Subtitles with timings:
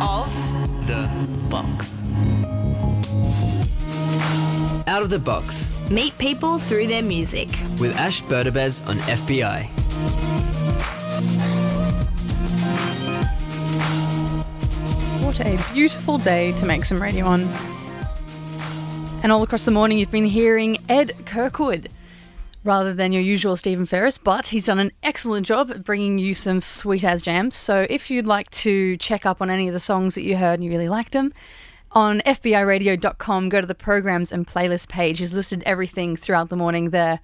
[0.00, 0.28] of
[0.86, 1.08] The
[1.48, 2.00] Box.
[4.86, 7.48] Out of the Box Meet people through their music.
[7.80, 9.68] with Ash Berdabez on FBI.
[15.24, 17.42] What a beautiful day to make some radio on.
[19.22, 21.88] And all across the morning, you've been hearing Ed Kirkwood
[22.64, 26.34] rather than your usual Stephen Ferris, but he's done an excellent job at bringing you
[26.34, 27.56] some sweet as jams.
[27.56, 30.54] So if you'd like to check up on any of the songs that you heard
[30.54, 31.32] and you really liked them,
[31.94, 35.18] on FBIRadio.com, go to the programs and playlist page.
[35.18, 37.20] He's listed everything throughout the morning there.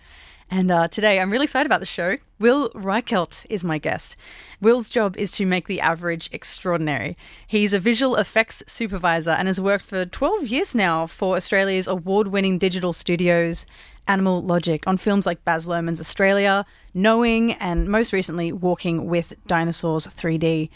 [0.51, 2.17] And uh, today, I'm really excited about the show.
[2.39, 4.17] Will Reichelt is my guest.
[4.63, 7.19] Will's job is to make the average extraordinary.
[7.47, 12.29] He's a visual effects supervisor and has worked for 12 years now for Australia's award
[12.29, 13.67] winning digital studios,
[14.09, 20.07] Animal Logic, on films like Baz Luhrmann's Australia, Knowing, and most recently, Walking with Dinosaurs
[20.09, 20.71] 3D.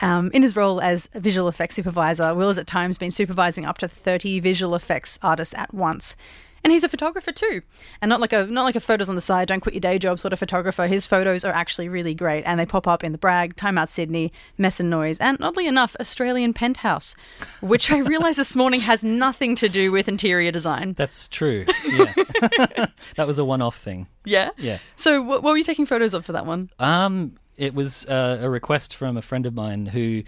[0.00, 3.78] Um, in his role as visual effects supervisor, Will has at times been supervising up
[3.78, 6.16] to 30 visual effects artists at once.
[6.66, 7.62] And he's a photographer too,
[8.02, 10.00] and not like a not like a photos on the side, don't quit your day
[10.00, 10.88] job sort of photographer.
[10.88, 13.88] His photos are actually really great, and they pop up in the Brag, Time Out
[13.88, 17.14] Sydney, Mess and Noise, and oddly enough, Australian Penthouse,
[17.60, 20.94] which I realised this morning has nothing to do with interior design.
[20.94, 21.66] That's true.
[21.84, 22.12] Yeah.
[23.14, 24.08] that was a one off thing.
[24.24, 24.78] Yeah, Yeah.
[24.96, 26.70] So what, what were you taking photos of for that one?
[26.80, 30.24] Um, it was uh, a request from a friend of mine who,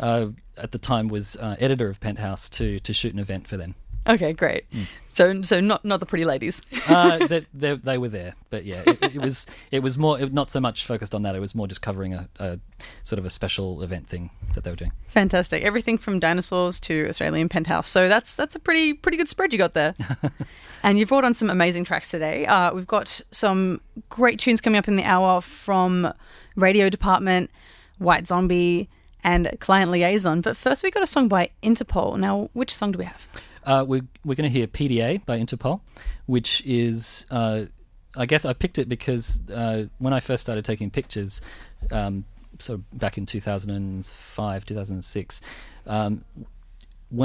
[0.00, 3.58] uh, at the time, was uh, editor of Penthouse to to shoot an event for
[3.58, 3.74] them.
[4.06, 4.64] Okay, great.
[5.10, 6.62] So so not not the pretty ladies.
[6.88, 10.32] Uh, they, they, they were there, but yeah, it, it was it was more it,
[10.32, 11.36] not so much focused on that.
[11.36, 12.58] It was more just covering a, a
[13.04, 14.92] sort of a special event thing that they were doing.
[15.08, 15.62] Fantastic.
[15.62, 17.88] Everything from dinosaurs to Australian penthouse.
[17.88, 19.94] So that's that's a pretty pretty good spread you got there.
[20.82, 22.46] and you've brought on some amazing tracks today.
[22.46, 26.12] Uh, we've got some great tunes coming up in the hour from
[26.56, 27.50] Radio Department,
[27.98, 28.88] White Zombie,
[29.22, 30.40] and Client Liaison.
[30.40, 32.18] But first, we've got a song by Interpol.
[32.18, 33.26] Now, which song do we have?
[33.64, 35.80] Uh, we're we're going to hear PDA by Interpol,
[36.26, 37.64] which is uh,
[38.16, 41.40] I guess I picked it because uh, when I first started taking pictures,
[41.90, 42.24] um,
[42.58, 45.40] so back in 2005, 2006.
[45.86, 46.24] Um,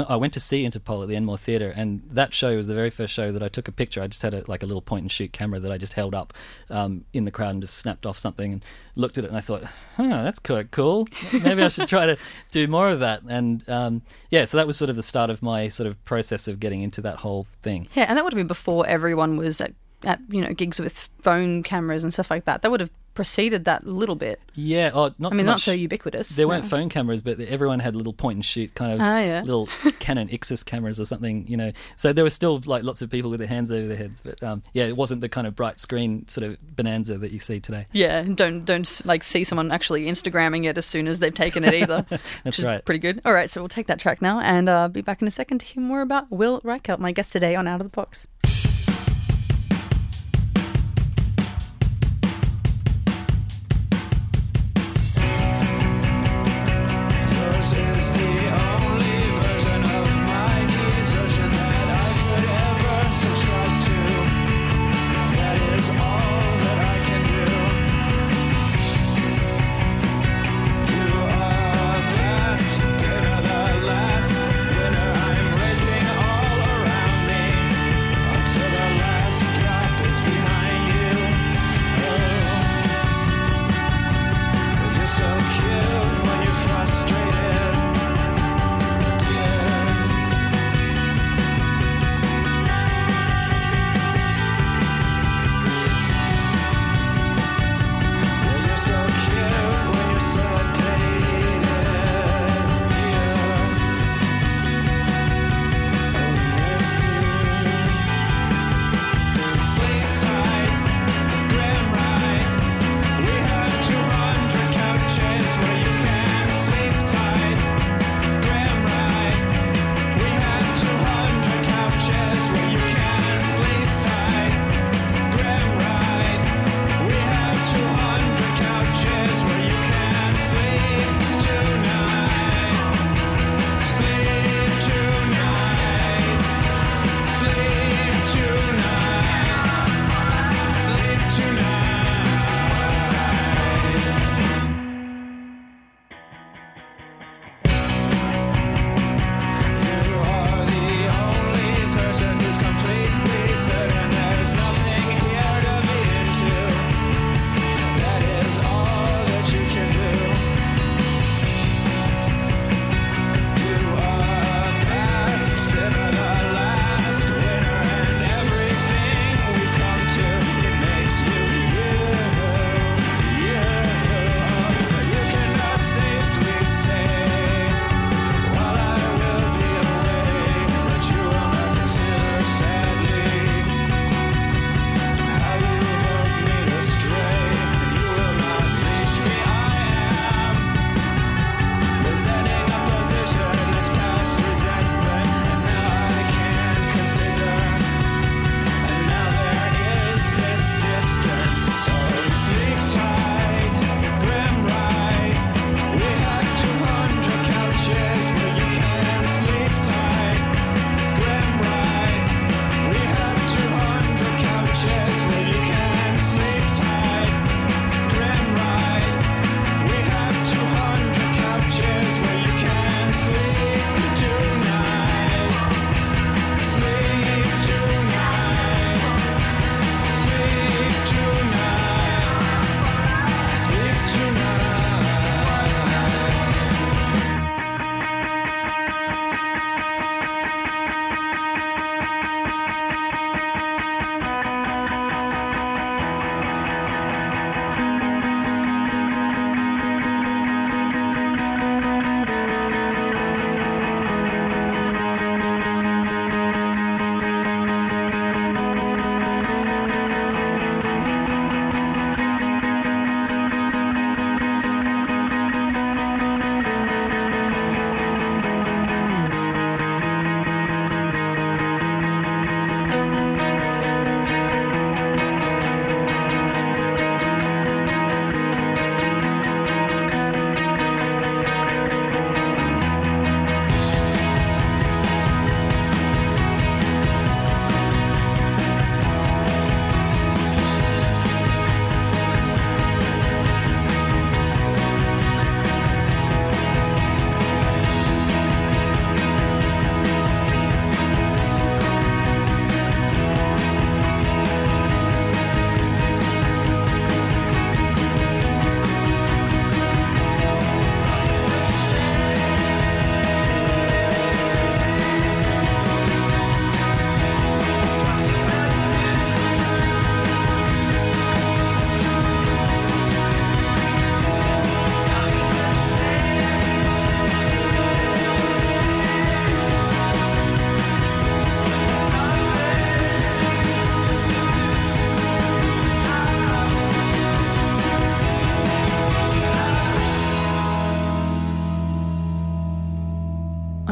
[0.08, 2.90] I went to see Interpol at the Enmore Theatre, and that show was the very
[2.90, 4.02] first show that I took a picture.
[4.02, 6.14] I just had a, like a little point and shoot camera that I just held
[6.14, 6.32] up
[6.68, 8.64] um, in the crowd and just snapped off something and
[8.96, 9.64] looked at it, and I thought,
[9.96, 11.06] "Huh, that's quite cool.
[11.32, 12.18] Maybe I should try to
[12.50, 15.42] do more of that." And um, yeah, so that was sort of the start of
[15.42, 17.88] my sort of process of getting into that whole thing.
[17.94, 19.72] Yeah, and that would have been before everyone was at,
[20.04, 22.62] at you know gigs with phone cameras and stuff like that.
[22.62, 24.40] That would have preceded that a little bit.
[24.54, 26.28] Yeah, oh, not I mean, so not so ubiquitous.
[26.28, 26.50] There no.
[26.50, 29.40] weren't phone cameras, but everyone had little point and shoot kind of Ah, yeah.
[29.40, 29.66] little
[29.98, 31.72] Canon Ixus cameras or something, you know.
[31.96, 34.40] So there were still like lots of people with their hands over their heads, but
[34.40, 37.58] um, yeah, it wasn't the kind of bright screen sort of bonanza that you see
[37.58, 37.88] today.
[37.90, 41.74] Yeah, don't don't like see someone actually Instagramming it as soon as they've taken it
[41.74, 42.06] either.
[42.44, 42.84] That's right.
[42.84, 43.20] Pretty good.
[43.24, 45.58] All right, so we'll take that track now and uh, be back in a second
[45.58, 48.28] to hear more about Will Reichelt, my guest today on Out of the Box.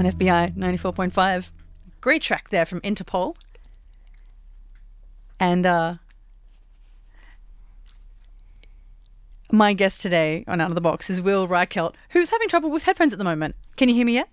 [0.07, 1.47] FBI 94.5.
[2.01, 3.35] Great track there from Interpol.
[5.39, 5.95] And uh,
[9.53, 12.85] my guest today on Out of the Box is Will Reichelt, who's having trouble with
[12.85, 13.55] headphones at the moment.
[13.77, 14.29] Can you hear me yet?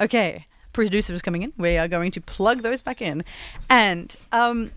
[0.00, 0.46] Okay.
[0.72, 1.52] Producer is coming in.
[1.56, 3.24] We are going to plug those back in.
[3.68, 4.70] And um,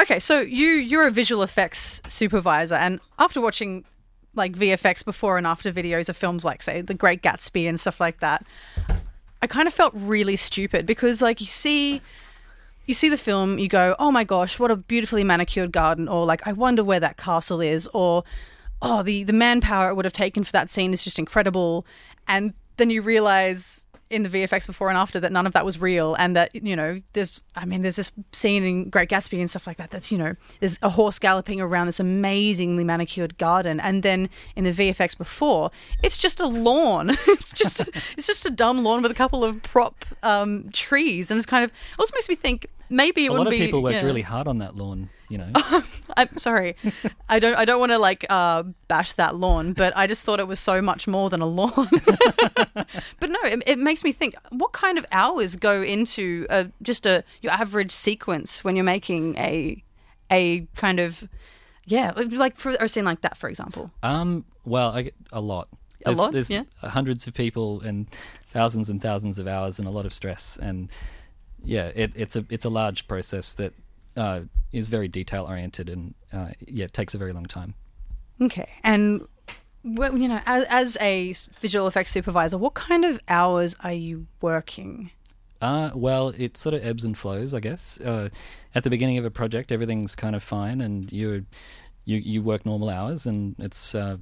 [0.00, 3.84] okay, so you you're a visual effects supervisor, and after watching
[4.34, 8.00] like VFX before and after videos of films like say The Great Gatsby and stuff
[8.00, 8.46] like that,
[9.40, 12.02] I kind of felt really stupid because like you see
[12.86, 16.24] you see the film, you go, "Oh my gosh, what a beautifully manicured garden," or
[16.24, 18.24] like, "I wonder where that castle is," or
[18.80, 21.86] "Oh, the the manpower it would have taken for that scene is just incredible,"
[22.26, 25.80] and then you realize in the VFX before and after that none of that was
[25.80, 29.48] real, and that you know, there's, I mean, there's this scene in Great Gatsby and
[29.48, 29.90] stuff like that.
[29.90, 34.64] That's you know, there's a horse galloping around this amazingly manicured garden, and then in
[34.64, 35.70] the VFX before,
[36.02, 37.10] it's just a lawn.
[37.28, 37.82] it's just
[38.16, 41.64] it's just a dumb lawn with a couple of prop um, trees, and it's kind
[41.64, 43.96] of it also makes me think maybe it A would lot of be people worked
[43.96, 44.04] yeah.
[44.04, 45.50] really hard on that lawn, you know.
[46.16, 46.74] I'm sorry.
[47.28, 50.40] I don't I don't want to like uh, bash that lawn, but I just thought
[50.40, 51.88] it was so much more than a lawn.
[53.20, 57.06] but no, it, it makes me think what kind of hours go into a, just
[57.06, 59.82] a your average sequence when you're making a
[60.30, 61.28] a kind of
[61.86, 63.90] yeah, like for a scene like that for example.
[64.02, 65.68] Um, well, I get a lot.
[66.04, 66.32] A There's, lot?
[66.32, 66.64] There's Yeah.
[66.82, 68.06] hundreds of people and
[68.52, 70.56] thousands and thousands of hours and a lot of stress.
[70.60, 70.90] And
[71.64, 73.72] yeah, it, it's a it's a large process that
[74.18, 74.40] uh,
[74.72, 77.74] is very detail oriented and uh, yeah, it takes a very long time.
[78.40, 78.68] Okay.
[78.84, 79.26] And
[79.84, 84.26] well, you know, as, as a visual effects supervisor, what kind of hours are you
[84.40, 85.10] working?
[85.60, 87.98] Uh, well, it sort of ebbs and flows, I guess.
[88.00, 88.28] Uh,
[88.74, 91.46] at the beginning of a project, everything's kind of fine, and you
[92.04, 94.18] you you work normal hours, and it's uh,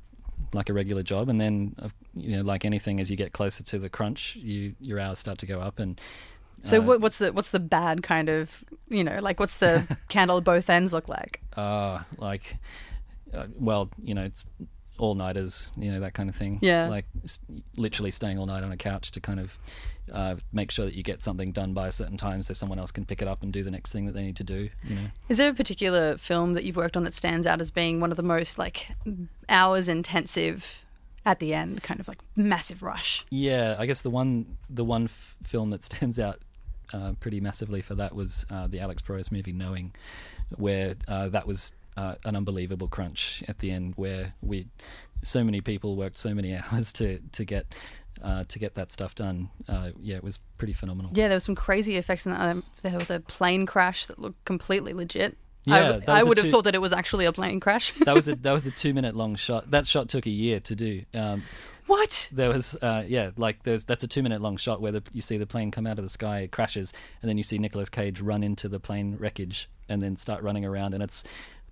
[0.54, 1.28] like a regular job.
[1.28, 4.74] And then, uh, you know, like anything, as you get closer to the crunch, you
[4.80, 6.00] your hours start to go up, and
[6.64, 8.50] So uh, what, what's the what's the bad kind of
[8.88, 11.40] you know like what's the candle at both ends look like?
[11.56, 12.56] uh, like,
[13.32, 14.44] uh, well, you know, it's
[14.98, 16.58] all nighters, you know, that kind of thing.
[16.62, 16.88] Yeah.
[16.88, 17.38] Like s-
[17.76, 19.58] literally staying all night on a couch to kind of
[20.12, 22.90] uh, make sure that you get something done by a certain time so someone else
[22.90, 24.94] can pick it up and do the next thing that they need to do, you
[24.94, 25.06] know.
[25.28, 28.10] Is there a particular film that you've worked on that stands out as being one
[28.10, 28.86] of the most like
[29.50, 30.82] hours intensive
[31.26, 33.24] at the end, kind of like massive rush?
[33.30, 36.40] Yeah, I guess the one the one f- film that stands out
[36.92, 39.92] uh, pretty massively for that was uh, the Alex Proyas movie Knowing,
[40.56, 44.66] where uh, that was uh, an unbelievable crunch at the end, where we
[45.22, 47.66] so many people worked so many hours to to get
[48.22, 49.50] uh, to get that stuff done.
[49.68, 51.10] Uh, yeah, it was pretty phenomenal.
[51.14, 52.40] Yeah, there was some crazy effects in that.
[52.40, 55.36] Um, there was a plane crash that looked completely legit.
[55.64, 57.24] Yeah, I, w- that was I a would have two- thought that it was actually
[57.24, 57.92] a plane crash.
[58.04, 59.70] that was a that was a two minute long shot.
[59.70, 61.02] That shot took a year to do.
[61.12, 61.42] Um,
[61.86, 62.28] what?
[62.32, 65.22] there was uh, yeah like there's that's a two minute long shot where the, you
[65.22, 67.88] see the plane come out of the sky it crashes and then you see Nicolas
[67.88, 71.24] Cage run into the plane wreckage and then start running around and it's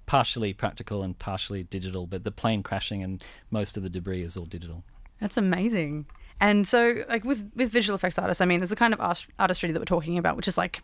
[0.07, 4.37] partially practical and partially digital but the plane crashing and most of the debris is
[4.37, 4.85] all digital
[5.21, 6.07] That's amazing.
[6.41, 9.27] And so, like with with visual effects artists, I mean, there's the kind of art-
[9.39, 10.83] artistry that we're talking about, which is like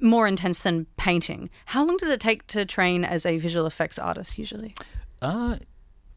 [0.00, 1.48] more intense than painting.
[1.66, 4.74] How long does it take to train as a visual effects artist usually?
[5.22, 5.56] Uh,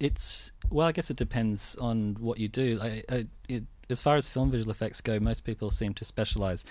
[0.02, 2.80] it's well, I guess it depends on what you do.
[2.82, 6.66] I, I, it, as far as film visual effects go, most people seem to specialize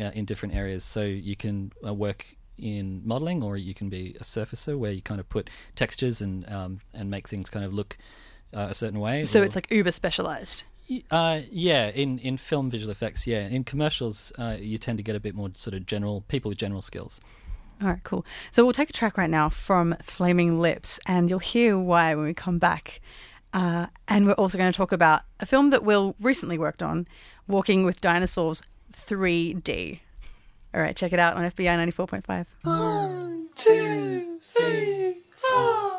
[0.00, 0.82] uh, in different areas.
[0.84, 2.24] So you can uh, work
[2.58, 6.48] in modeling, or you can be a surfacer, where you kind of put textures and
[6.50, 7.96] um, and make things kind of look
[8.52, 9.26] uh, a certain way.
[9.26, 10.64] So or- it's like uber specialized.
[11.10, 13.46] uh, yeah, in, in film visual effects, yeah.
[13.46, 16.58] In commercials, uh, you tend to get a bit more sort of general people with
[16.58, 17.20] general skills.
[17.80, 18.24] All right, cool.
[18.50, 22.24] So we'll take a track right now from Flaming Lips, and you'll hear why when
[22.24, 23.00] we come back.
[23.52, 27.06] Uh, and we're also going to talk about a film that Will recently worked on,
[27.48, 28.62] Walking with Dinosaurs
[28.92, 30.00] 3D.
[30.74, 32.46] All right, check it out on FBI 94.5.
[32.62, 35.91] One, two, three, four.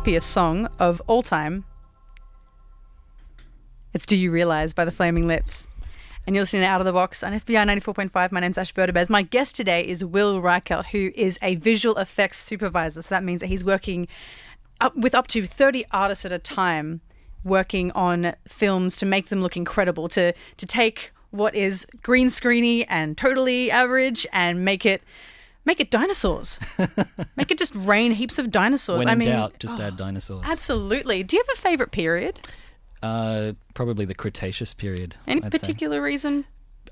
[0.00, 1.62] Happiest song of all time.
[3.92, 5.68] It's Do You Realize by the Flaming Lips.
[6.26, 8.32] And you're listening to Out of the Box on FBI 94.5.
[8.32, 9.10] My name's Ash Berdabez.
[9.10, 13.02] My guest today is Will Reichelt, who is a visual effects supervisor.
[13.02, 14.08] So that means that he's working
[14.80, 17.02] up with up to 30 artists at a time,
[17.44, 22.86] working on films to make them look incredible, to, to take what is green screeny
[22.88, 25.02] and totally average and make it.
[25.64, 26.58] Make it dinosaurs.
[27.36, 29.00] Make it just rain heaps of dinosaurs.
[29.00, 30.42] When I mean, doubt, just oh, add dinosaurs.
[30.46, 31.22] Absolutely.
[31.22, 32.40] Do you have a favorite period?
[33.02, 35.14] Uh, probably the Cretaceous period.
[35.26, 35.58] Any I'd say.
[35.58, 36.44] particular reason?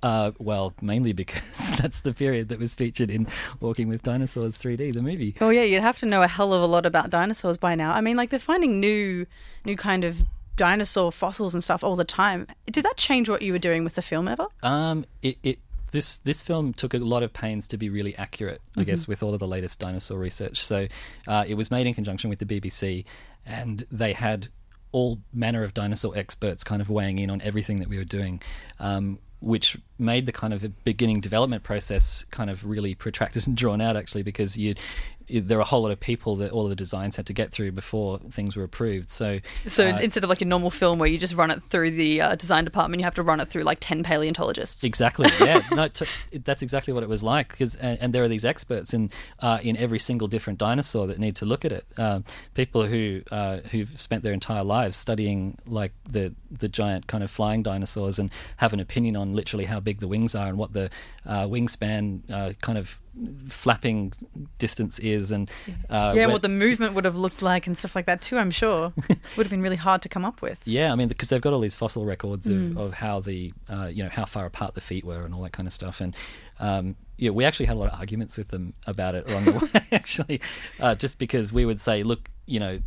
[0.02, 3.26] Uh, well, mainly because that's the period that was featured in
[3.60, 5.34] Walking with Dinosaurs 3D, the movie.
[5.40, 7.92] Oh yeah, you'd have to know a hell of a lot about dinosaurs by now.
[7.92, 9.26] I mean, like they're finding new,
[9.64, 10.22] new kind of
[10.56, 12.46] dinosaur fossils and stuff all the time.
[12.70, 14.46] Did that change what you were doing with the film ever?
[14.62, 15.58] Um, it, it
[15.90, 19.22] this this film took a lot of pains to be really accurate, I guess, with
[19.22, 20.60] all of the latest dinosaur research.
[20.60, 20.86] So
[21.26, 23.04] uh, it was made in conjunction with the BBC,
[23.46, 24.48] and they had
[24.92, 28.40] all manner of dinosaur experts kind of weighing in on everything that we were doing.
[28.78, 33.80] Um, which made the kind of beginning development process kind of really protracted and drawn
[33.80, 34.74] out, actually, because you,
[35.30, 37.52] there are a whole lot of people that all of the designs had to get
[37.52, 39.10] through before things were approved.
[39.10, 41.92] So, So uh, instead of like a normal film where you just run it through
[41.92, 44.84] the uh, design department, you have to run it through like ten paleontologists.
[44.84, 45.28] Exactly.
[45.40, 45.62] Yeah.
[45.72, 46.06] no, t-
[46.44, 47.50] that's exactly what it was like.
[47.50, 51.18] Because and, and there are these experts in uh, in every single different dinosaur that
[51.18, 51.86] need to look at it.
[51.96, 52.24] Um,
[52.54, 57.30] people who uh, who've spent their entire lives studying like the the giant kind of
[57.30, 60.72] flying dinosaurs and have an opinion on literally how big the wings are and what
[60.72, 60.90] the
[61.26, 62.98] uh, wingspan uh, kind of
[63.48, 64.12] flapping
[64.58, 65.50] distance is and
[65.90, 68.38] uh, yeah, where- what the movement would have looked like and stuff like that too.
[68.38, 68.92] I'm sure
[69.36, 70.58] would have been really hard to come up with.
[70.64, 73.88] Yeah, I mean, because they've got all these fossil records of, of how the, uh,
[73.92, 76.00] you know, how far apart the feet were and all that kind of stuff.
[76.00, 76.14] And
[76.60, 79.52] um, yeah, we actually had a lot of arguments with them about it along the
[79.74, 80.40] way, actually,
[80.80, 82.80] uh, just because we would say, look, you know,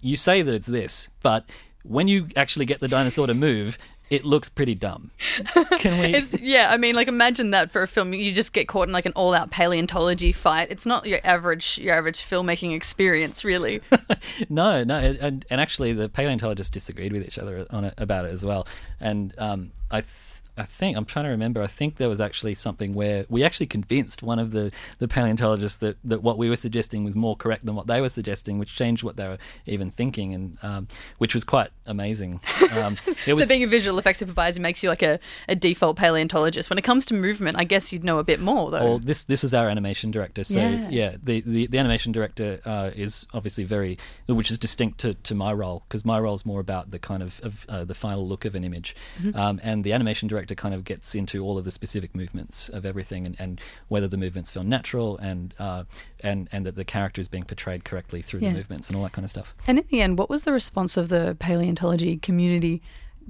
[0.00, 1.48] you say that it's this, but
[1.84, 3.78] when you actually get the dinosaur to move,
[4.10, 5.12] it looks pretty dumb.
[5.78, 6.14] Can we?
[6.14, 8.12] It's, yeah, I mean, like imagine that for a film.
[8.12, 10.68] You just get caught in like an all-out paleontology fight.
[10.70, 13.80] It's not your average your average filmmaking experience, really.
[14.48, 18.32] no, no, and and actually the paleontologists disagreed with each other on it about it
[18.32, 18.66] as well.
[18.98, 20.00] And um, I.
[20.00, 20.12] Th-
[20.60, 21.62] I think I'm trying to remember.
[21.62, 25.78] I think there was actually something where we actually convinced one of the, the paleontologists
[25.78, 28.74] that, that what we were suggesting was more correct than what they were suggesting, which
[28.74, 32.40] changed what they were even thinking, and um, which was quite amazing.
[32.72, 35.18] Um, so being a visual effects supervisor makes you like a,
[35.48, 36.68] a default paleontologist.
[36.70, 38.84] When it comes to movement, I guess you'd know a bit more though.
[38.84, 40.44] Well, this this is our animation director.
[40.44, 40.88] So Yeah.
[40.90, 45.34] yeah, the, the, the animation director uh, is obviously very, which is distinct to, to
[45.34, 48.26] my role because my role is more about the kind of, of uh, the final
[48.26, 48.94] look of an image,
[49.34, 52.84] um, and the animation director kind of gets into all of the specific movements of
[52.86, 55.84] everything and, and whether the movements feel natural and uh,
[56.20, 58.50] and and that the character is being portrayed correctly through Yeah.
[58.50, 59.54] the movements and all that kind of stuff.
[59.66, 62.82] and in the end, what was the response of the paleontology community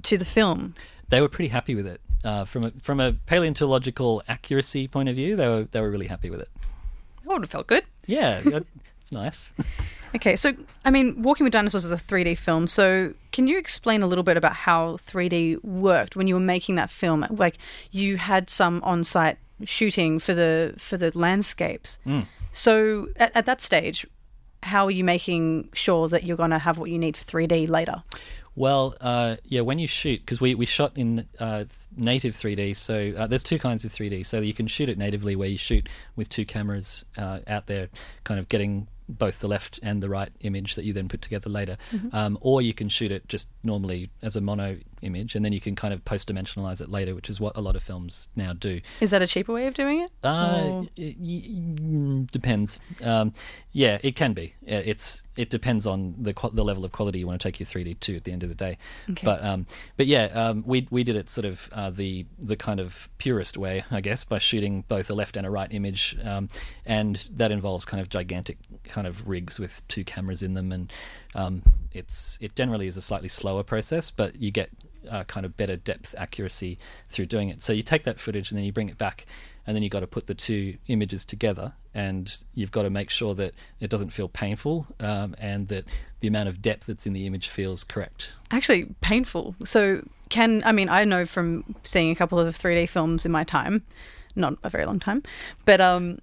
[0.03, 0.73] to the film?
[1.09, 1.99] they were pretty happy with it.
[2.23, 6.07] Uh, from a, from a paleontological accuracy point of view, they were they were really
[6.07, 6.47] happy with it.
[7.25, 7.83] That would have felt good.
[8.05, 8.41] Yeah,
[9.01, 9.51] it's nice.
[10.13, 12.67] Okay, so I mean, Walking with Dinosaurs is a 3D film.
[12.67, 16.75] So, can you explain a little bit about how 3D worked when you were making
[16.75, 17.25] that film?
[17.29, 17.57] Like,
[17.91, 21.97] you had some on-site shooting for the for the landscapes.
[22.51, 24.05] So, at, at that stage,
[24.63, 27.69] how are you making sure that you're going to have what you need for 3D
[27.69, 28.03] later?
[28.55, 31.63] Well, uh, yeah, when you shoot, because we, we shot in uh,
[31.95, 34.25] native 3D, so uh, there's two kinds of 3D.
[34.25, 37.87] So you can shoot it natively, where you shoot with two cameras uh, out there,
[38.25, 41.49] kind of getting both the left and the right image that you then put together
[41.49, 41.77] later.
[42.13, 45.61] Um, or you can shoot it just normally as a mono image, and then you
[45.61, 48.53] can kind of post dimensionalize it later, which is what a lot of films now
[48.53, 48.81] do.
[48.99, 50.11] Is that a cheaper way of doing it?
[50.23, 52.79] Uh, y- mm, depends.
[53.03, 53.33] Um,
[53.71, 54.55] yeah, it can be.
[54.63, 57.67] It's it depends on the qu- the level of quality you want to take your
[57.67, 58.77] 3D to at the end of the day.
[59.09, 59.25] Okay.
[59.25, 59.65] But um,
[59.97, 63.57] but yeah, um, we we did it sort of uh, the the kind of purest
[63.57, 66.49] way, I guess, by shooting both a left and a right image, um,
[66.85, 70.91] and that involves kind of gigantic kind of rigs with two cameras in them, and
[71.35, 74.69] um, it's it generally is a slightly slower process, but you get
[75.09, 76.77] uh, kind of better depth accuracy
[77.09, 77.61] through doing it.
[77.61, 79.25] So you take that footage and then you bring it back,
[79.65, 83.09] and then you've got to put the two images together, and you've got to make
[83.09, 85.85] sure that it doesn't feel painful, um, and that
[86.19, 88.33] the amount of depth that's in the image feels correct.
[88.51, 89.55] actually painful.
[89.63, 93.43] So can I mean I know from seeing a couple of 3D films in my
[93.43, 93.83] time,
[94.35, 95.23] not a very long time,
[95.65, 96.19] but um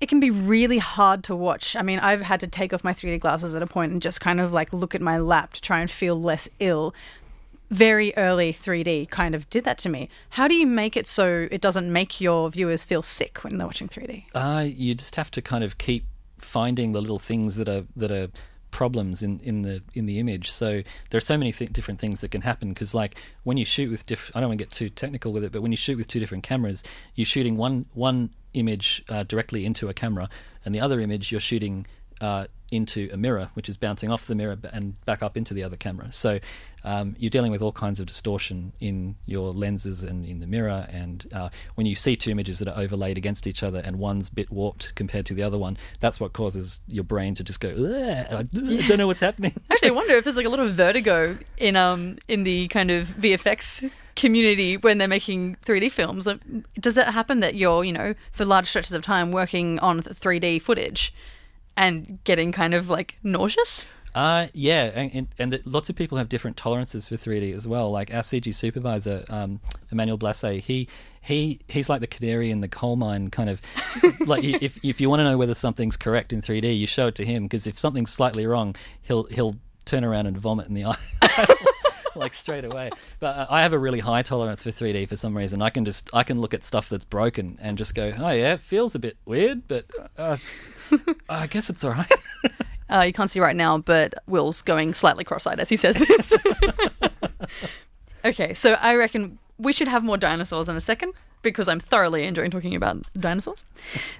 [0.00, 1.74] it can be really hard to watch.
[1.74, 4.20] I mean, I've had to take off my 3D glasses at a point and just
[4.20, 6.94] kind of like look at my lap to try and feel less ill.
[7.70, 10.08] Very early 3D kind of did that to me.
[10.30, 13.66] How do you make it so it doesn't make your viewers feel sick when they're
[13.66, 14.24] watching 3D?
[14.34, 16.04] Uh, you just have to kind of keep
[16.38, 18.28] finding the little things that are that are
[18.70, 20.50] problems in, in the in the image.
[20.50, 23.64] So there are so many th- different things that can happen because like when you
[23.64, 25.76] shoot with diff- I don't want to get too technical with it, but when you
[25.76, 30.28] shoot with two different cameras, you're shooting one one image uh, directly into a camera,
[30.64, 31.86] and the other image you're shooting
[32.20, 35.62] uh, into a mirror, which is bouncing off the mirror and back up into the
[35.62, 36.12] other camera.
[36.12, 36.38] So
[36.84, 40.86] um, you're dealing with all kinds of distortion in your lenses and in the mirror.
[40.90, 44.28] And uh, when you see two images that are overlaid against each other and one's
[44.28, 47.60] a bit warped compared to the other one, that's what causes your brain to just
[47.60, 49.54] go, I don't know what's happening.
[49.70, 52.90] Actually, I wonder if there's like a lot of vertigo in um in the kind
[52.90, 56.28] of VFX community when they're making 3D films.
[56.80, 60.60] Does that happen that you're, you know, for large stretches of time working on 3D
[60.60, 61.12] footage
[61.78, 63.86] and getting kind of like nauseous?
[64.14, 67.68] Uh, yeah, and, and, and that lots of people have different tolerances for 3D as
[67.68, 67.90] well.
[67.90, 69.60] Like our CG supervisor, um,
[69.92, 70.88] Emmanuel Blasset, he
[71.22, 73.62] he he's like the canary in the coal mine, kind of.
[74.26, 77.14] like if if you want to know whether something's correct in 3D, you show it
[77.14, 80.84] to him because if something's slightly wrong, he'll he'll turn around and vomit in the
[81.22, 81.56] eye.
[82.16, 85.36] like straight away but uh, i have a really high tolerance for 3d for some
[85.36, 88.30] reason i can just i can look at stuff that's broken and just go oh
[88.30, 89.84] yeah it feels a bit weird but
[90.16, 90.36] uh,
[91.28, 92.12] i guess it's all right
[92.90, 96.32] Uh, you can't see right now, but Will's going slightly cross-eyed as he says this.
[98.24, 101.12] okay, so I reckon we should have more dinosaurs in a second
[101.48, 103.64] because I'm thoroughly enjoying talking about dinosaurs.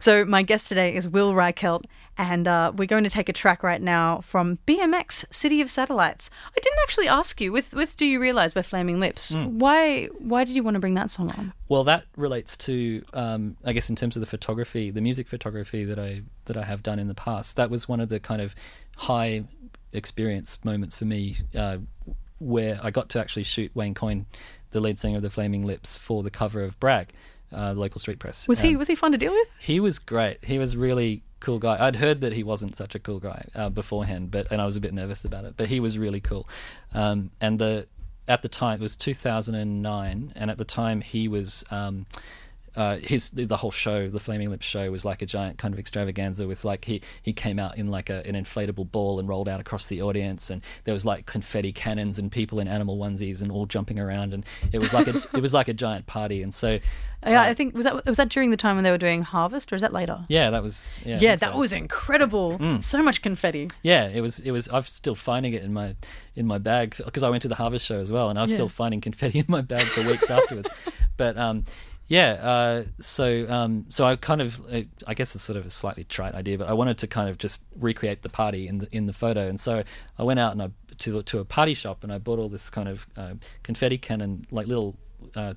[0.00, 1.84] So my guest today is Will Reichelt,
[2.16, 6.30] and uh, we're going to take a track right now from BMX City of Satellites.
[6.56, 9.32] I didn't actually ask you with with Do You Realize by Flaming Lips.
[9.34, 11.52] Why why did you want to bring that song on?
[11.68, 15.84] Well, that relates to, um, I guess, in terms of the photography, the music photography
[15.84, 17.56] that I that I have done in the past.
[17.56, 18.54] That was one of the kind of
[18.96, 19.44] high
[19.92, 21.78] experience moments for me, uh,
[22.40, 24.26] where I got to actually shoot Wayne Coyne,
[24.70, 27.12] the lead singer of the Flaming Lips, for the cover of Brag,
[27.52, 28.46] uh, local street press.
[28.48, 29.48] Was he Um, was he fun to deal with?
[29.60, 30.44] he was great.
[30.44, 31.76] He was really cool guy.
[31.78, 34.76] I'd heard that he wasn't such a cool guy uh, beforehand, but and I was
[34.76, 35.54] a bit nervous about it.
[35.56, 36.48] But he was really cool.
[36.92, 37.86] Um, and the
[38.26, 41.64] at the time it was 2009, and at the time he was.
[41.70, 42.06] Um,
[42.78, 45.80] uh, his the whole show, the Flaming Lips show, was like a giant kind of
[45.80, 46.46] extravaganza.
[46.46, 49.60] With like he he came out in like a, an inflatable ball and rolled out
[49.60, 53.50] across the audience, and there was like confetti cannons and people in animal onesies and
[53.50, 56.42] all jumping around, and it was like a it was like a giant party.
[56.42, 56.78] And so
[57.26, 59.22] Yeah, uh, I think was that was that during the time when they were doing
[59.22, 60.24] Harvest, or is that later?
[60.28, 61.58] yeah, that was yeah, Yeah, that so.
[61.58, 62.58] was incredible.
[62.82, 63.70] So much confetti.
[63.82, 64.38] Yeah, it was.
[64.40, 64.68] It was.
[64.72, 65.96] I'm still finding it in my
[66.36, 68.50] in my bag because I went to the Harvest show as well, and I was
[68.52, 68.56] Yeah.
[68.58, 70.70] still finding confetti in my bag for weeks afterwards.
[71.16, 71.64] But um,
[72.08, 72.32] yeah.
[72.32, 76.04] Uh, so um, so I kind of uh, I guess it's sort of a slightly
[76.04, 79.06] trite idea, but I wanted to kind of just recreate the party in the in
[79.06, 79.84] the photo, and so
[80.18, 82.70] I went out and I to to a party shop and I bought all this
[82.70, 84.96] kind of uh, confetti cannon like little.
[85.34, 85.54] Uh,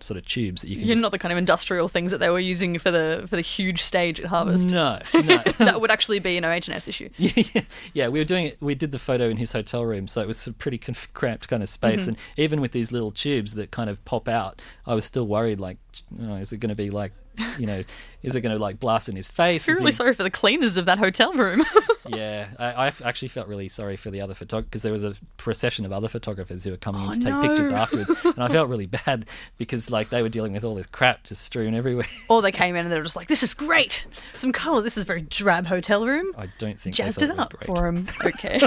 [0.00, 0.86] sort of tubes that you can.
[0.86, 3.36] You're just, not the kind of industrial things that they were using for the for
[3.36, 4.68] the huge stage at Harvest.
[4.68, 5.42] No, no.
[5.58, 7.08] that would actually be an H&S issue.
[7.16, 8.58] yeah, yeah, we were doing it.
[8.60, 11.62] We did the photo in his hotel room, so it was a pretty cramped kind
[11.62, 12.02] of space.
[12.02, 12.08] Mm-hmm.
[12.10, 15.60] And even with these little tubes that kind of pop out, I was still worried.
[15.60, 15.78] Like,
[16.22, 17.12] oh, is it going to be like,
[17.58, 17.82] you know,
[18.22, 19.64] is it going to like blast in his face?
[19.68, 21.64] I feel really he- sorry for the cleaners of that hotel room.
[22.06, 25.86] Yeah, I actually felt really sorry for the other photographers because there was a procession
[25.86, 27.40] of other photographers who were coming Oh, in to take no.
[27.40, 29.24] pictures afterwards, and I felt really bad
[29.56, 32.06] because like they were dealing with all this crap just strewn everywhere.
[32.28, 34.82] or they came in and they were just like, "This is great, some colour.
[34.82, 37.66] This is a very drab hotel room." I don't think Jazzed it up great.
[37.74, 38.06] for him.
[38.22, 38.60] Okay.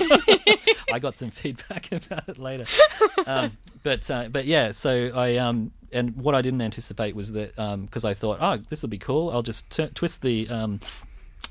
[0.92, 2.66] I got some feedback about it later.
[3.28, 7.56] Um, but uh, but yeah, so I um and what I didn't anticipate was that
[7.56, 9.30] because I thought, oh, this will be cool.
[9.30, 10.80] I'll just t- twist the um,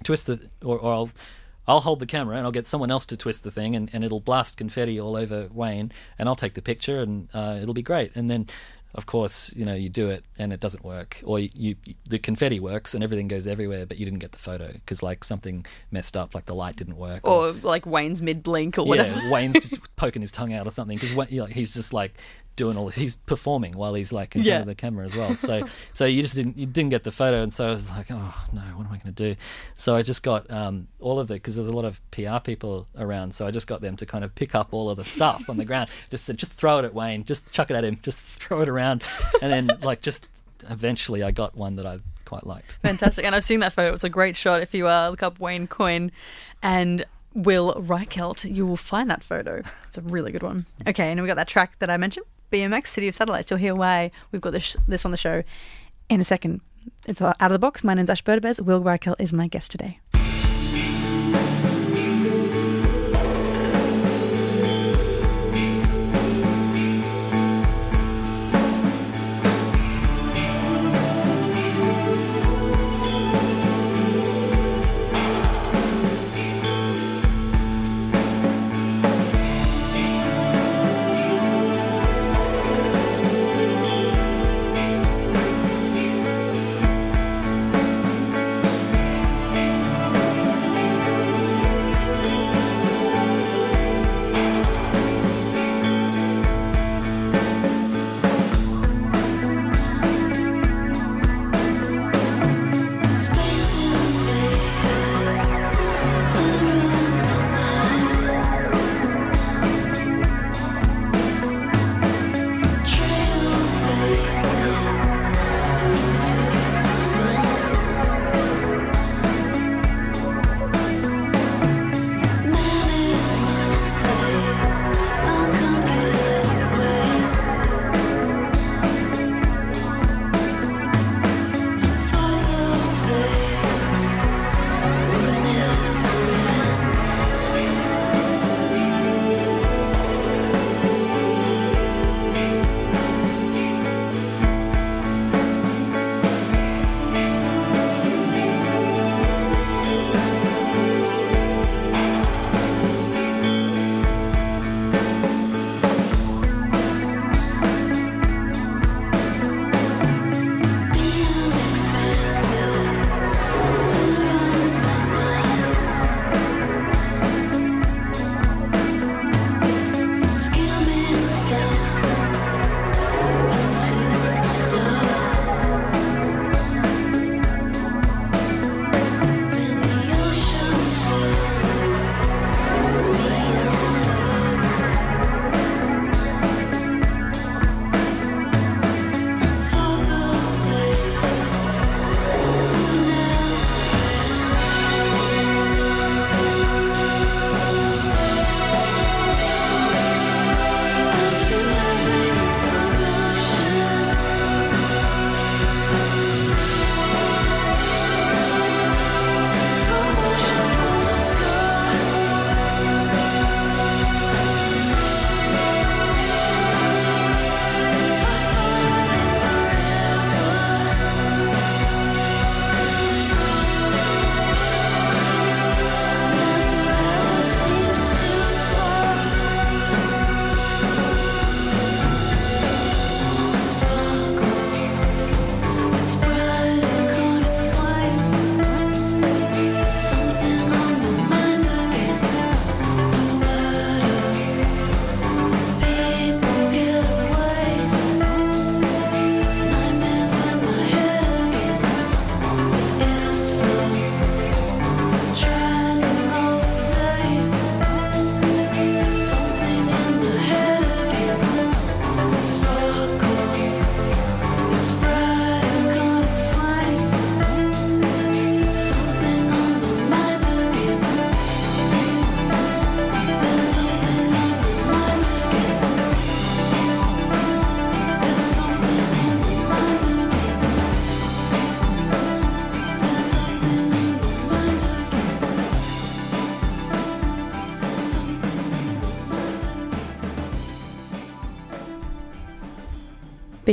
[0.03, 1.11] twist the or, or I'll.
[1.69, 4.05] I'll hold the camera and I'll get someone else to twist the thing and, and
[4.05, 7.83] it'll blast confetti all over Wayne and I'll take the picture and uh, it'll be
[7.83, 8.15] great.
[8.15, 8.47] And then,
[8.97, 11.77] of course, you know, you do it and it doesn't work, or you, you
[12.09, 15.23] the confetti works and everything goes everywhere, but you didn't get the photo because like
[15.23, 19.21] something messed up, like the light didn't work, or like Wayne's mid blink or whatever.
[19.21, 22.15] yeah, Wayne's just poking his tongue out or something because like, he's just like
[22.57, 24.55] doing all this he's performing while he's like in Yeah.
[24.55, 25.35] front of the camera as well.
[25.37, 28.11] So so you just didn't you didn't get the photo, and so I was like,
[28.11, 29.37] oh no, what am I going to do?
[29.75, 32.87] So I just got um, all of the because there's a lot of PR people
[32.99, 35.49] around, so I just got them to kind of pick up all of the stuff
[35.49, 35.90] on the ground.
[36.11, 38.69] Just said, just throw it at Wayne, just chuck it at him, just throw it
[38.69, 39.03] around,
[39.42, 40.27] and then like just
[40.71, 42.77] eventually I got one that I quite liked.
[42.83, 43.25] Fantastic.
[43.25, 43.95] And I've seen that photo.
[43.95, 44.62] It's a great shot.
[44.62, 46.11] If you uh, look up Wayne Coyne
[46.62, 49.62] and Will Reichelt, you will find that photo.
[49.87, 50.66] It's a really good one.
[50.88, 53.51] Okay, and we've got that track that I mentioned, BMX, City of Satellites.
[53.51, 55.43] You'll hear why we've got this, this on the show
[56.09, 56.61] in a second.
[57.07, 57.83] It's out of the box.
[57.83, 58.61] My name's Ash Berdabez.
[58.61, 59.99] Will Reichelt is my guest today.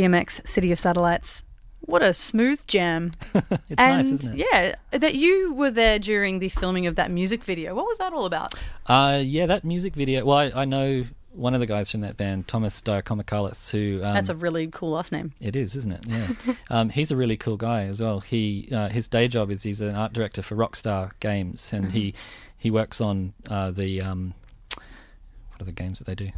[0.04, 1.44] BMX City of Satellites.
[1.82, 3.13] What a smooth jam.
[3.70, 4.48] It's and nice, isn't it?
[4.52, 7.74] yeah, that you were there during the filming of that music video.
[7.74, 8.54] What was that all about?
[8.86, 10.26] Uh, yeah, that music video.
[10.26, 14.13] Well, I, I know one of the guys from that band, Thomas Diakomikalis, who um,
[14.13, 15.34] That's a really cool last name.
[15.39, 16.04] It is, isn't it?
[16.06, 16.54] Yeah.
[16.70, 18.20] um, he's a really cool guy as well.
[18.20, 22.13] He uh, his day job is he's an art director for Rockstar Games, and he
[22.58, 24.34] he works on uh, the um,
[24.76, 26.32] what are the games that they do?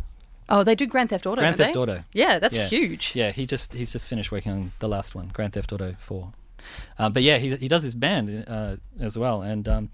[0.48, 1.42] Oh, they do Grand Theft Auto.
[1.42, 1.80] Grand Theft they?
[1.80, 2.04] Auto.
[2.14, 2.68] Yeah, that's Yeah.
[2.68, 3.14] huge.
[3.16, 6.34] Yeah, he just he's just finished working on the last one, Grand Theft Auto Four.
[7.00, 9.90] Um, but yeah, he he does his band uh, as well, and um,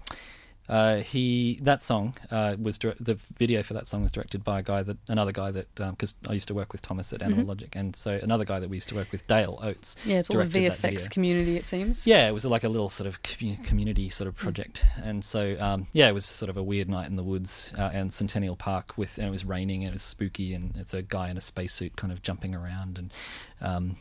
[0.68, 4.60] uh, he that song uh, was dir- the video for that song was directed by
[4.60, 7.46] a guy that another guy that because I used to work with Thomas at Animal
[7.46, 9.96] Logic, and so another guy that we used to work with, Dale Oates.
[10.04, 10.44] Yeah, it's all the.
[10.44, 12.06] VFX community, it seems.
[12.06, 15.86] Yeah, it was like a little sort of community sort of project, and so um,
[15.92, 18.96] yeah, it was sort of a weird night in the woods uh, and Centennial Park
[18.96, 21.40] with, and it was raining and it was spooky, and it's a guy in a
[21.40, 23.12] spacesuit kind of jumping around, and
[23.60, 23.96] um,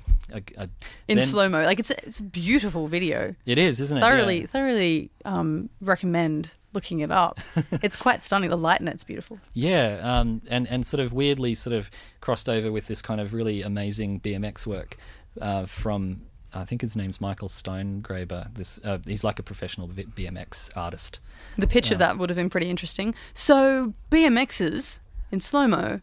[1.08, 3.36] In then- slow mo, like it's a, it's a beautiful video.
[3.46, 4.02] It is, isn't it?
[4.02, 4.46] Thoroughly, Yeah.
[4.48, 7.40] thoroughly um, recommend looking it up.
[7.82, 8.50] it's quite stunning.
[8.50, 9.40] The light in it's beautiful.
[9.54, 13.34] Yeah, um, and and sort of weirdly sort of crossed over with this kind of
[13.34, 14.98] really amazing BMX work
[15.40, 16.22] uh, from.
[16.54, 18.54] I think his name's Michael Stonegraber.
[18.54, 21.22] This uh, he's like a professional BMX artist.
[21.58, 23.16] The pitch of that would have been pretty interesting.
[23.34, 25.00] So BMXs
[25.32, 26.02] in slow mo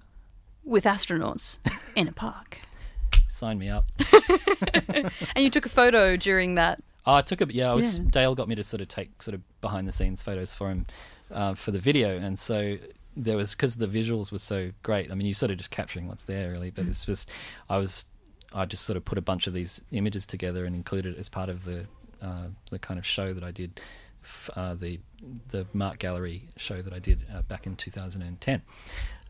[0.64, 1.58] with astronauts
[1.96, 2.60] in a park.
[3.28, 3.84] Sign me up.
[5.34, 6.82] And you took a photo during that.
[7.08, 7.70] Oh, I took a yeah.
[7.70, 8.04] I was Yeah.
[8.10, 10.86] Dale got me to sort of take sort of behind the scenes photos for him
[11.30, 12.76] uh, for the video, and so
[13.16, 15.10] there was because the visuals were so great.
[15.10, 16.70] I mean, you're sort of just capturing what's there, really.
[16.70, 17.30] But it's just
[17.70, 18.04] I was
[18.52, 21.30] I just sort of put a bunch of these images together and included it as
[21.30, 21.86] part of the
[22.20, 23.80] uh, the kind of show that I did.
[24.54, 25.00] Uh, the
[25.48, 28.60] the Mark Gallery show that I did uh, back in 2010.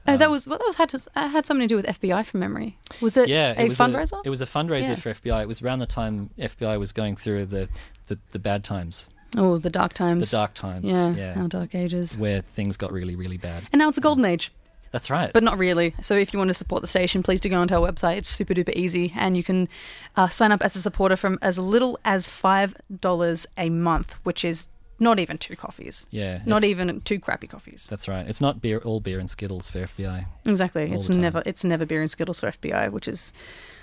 [0.09, 2.25] Oh, that was well, that was had to, uh, had something to do with FBI
[2.27, 2.77] from memory.
[3.01, 4.19] Was it yeah, a it was fundraiser?
[4.19, 4.95] A, it was a fundraiser Yeah.
[4.97, 5.43] for FBI.
[5.43, 7.69] It was around the time FBI was going through the
[8.07, 10.31] the, the bad times, oh, the dark times.
[10.31, 10.91] the dark times.
[10.91, 11.41] Yeah, yeah.
[11.41, 12.17] our dark ages.
[12.19, 13.67] where things got really, really bad.
[13.73, 14.51] And now it's a golden age.
[14.91, 15.31] That's right.
[15.35, 15.95] but not really.
[16.01, 18.17] So if you want to support the station, please do go onto our website.
[18.17, 19.69] It's super duper easy, and you can
[20.17, 24.47] uh, sign up as a supporter from as little as five dollars a month, which
[24.47, 24.67] is
[25.01, 26.07] not even two coffees.
[26.11, 27.87] yeah, Not even two crappy coffees.
[27.89, 28.27] That's right.
[28.29, 30.27] It's not beer, all beer and Skittles for FBI.
[30.47, 30.89] Exactly.
[30.89, 33.33] all It's never it's never beer and skittles for FBI, which is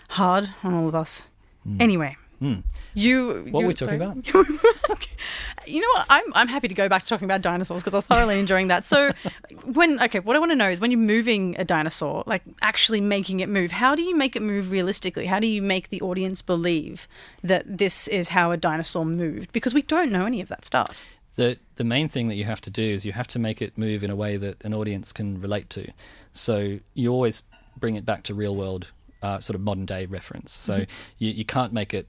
[0.10, 1.24] hard on all of us.
[1.64, 1.78] Hmm.
[1.82, 2.18] Anyway.
[2.42, 2.64] Mm.
[2.94, 4.48] You, What you- were we talking sorry.
[5.68, 6.06] you know what?
[6.10, 8.86] I'm I'm happy to go back to talking about dinosaurs because I'm thoroughly enjoying that.
[8.86, 9.12] So,
[9.66, 13.02] when okay, what I want to know is when you're moving a dinosaur, like actually
[13.02, 15.26] making it move, how do you make it move realistically?
[15.26, 17.08] How do you make the audience believe
[17.44, 19.52] that this is how a dinosaur moved?
[19.54, 21.06] Because we don't know any of that stuff.
[21.36, 23.78] The the main thing that you have to do is you have to make it
[23.78, 25.92] move in a way that an audience can relate to.
[26.34, 27.44] So you always
[27.78, 28.88] bring it back to real world,
[29.22, 30.54] uh, sort of modern day reference.
[30.54, 30.86] So
[31.18, 32.08] you you can't make it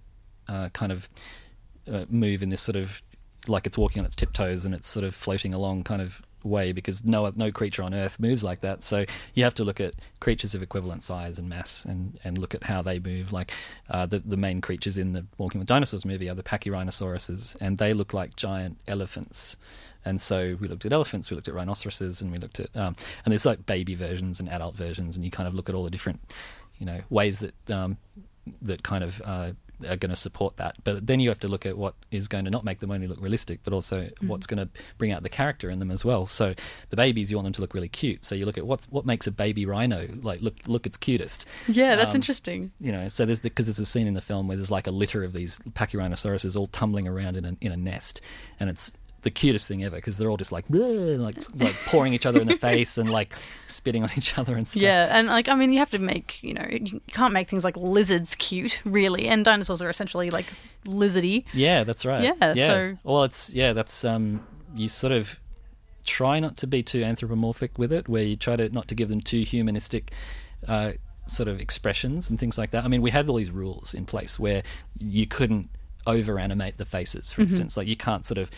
[0.49, 1.09] uh, kind of
[1.91, 3.03] uh, move in this sort of
[3.49, 6.73] like it's walking on its tiptoes and it's sort of floating along kind of way
[6.73, 8.83] because no no creature on earth moves like that.
[8.83, 9.05] So
[9.35, 12.65] you have to look at creatures of equivalent size and mass and and look at
[12.65, 13.33] how they move.
[13.33, 13.53] Like
[13.91, 17.79] uh, the the main creatures in the walking with dinosaurs movie are the pachyrhinosaurus and
[17.79, 19.57] they look like giant elephants.
[20.05, 22.95] And so we looked at elephants, we looked at rhinoceroses, and we looked at um,
[23.25, 25.83] and there's like baby versions and adult versions, and you kind of look at all
[25.83, 26.21] the different,
[26.79, 27.97] you know, ways that um,
[28.63, 29.51] that kind of uh,
[29.89, 30.75] are going to support that.
[30.85, 33.07] But then you have to look at what is going to not make them only
[33.07, 36.27] look realistic, but also what's going to bring out the character in them as well.
[36.27, 36.55] So
[36.91, 38.25] the babies, you want them to look really cute.
[38.25, 41.47] So you look at what's what makes a baby rhino like look look its cutest.
[41.69, 42.73] Yeah, that's Um, interesting.
[42.81, 44.91] You know, so there's because there's a scene in the film where there's like a
[44.93, 48.21] litter of these pachyrhinoceroses all tumbling around in a in a nest,
[48.61, 48.91] and it's
[49.27, 52.47] the cutest thing ever because they're all just like like like pouring each other in
[52.47, 53.35] the face and like
[53.67, 54.83] spitting on each other and stuff.
[54.83, 57.65] Yeah, and like I mean, you have to make you know you can't make things
[57.65, 60.47] like lizards cute, really, and dinosaurs are essentially like
[60.85, 61.45] lizardy.
[61.53, 62.23] Yeah, that's right.
[62.23, 65.39] Yeah, so- well, it's yeah, that's um, you sort of
[66.05, 69.09] try not to be too anthropomorphic with it, where you try to not to give
[69.09, 70.13] them too humanistic.
[70.67, 70.93] Uh,
[71.29, 72.85] sort of expressions and things like that.
[72.85, 74.63] I mean, we had all these rules in place where
[75.01, 75.69] you couldn't
[76.07, 77.35] over animate the faces, Mm-hmm.
[77.35, 77.77] for instance.
[77.77, 78.49] Like you can't sort of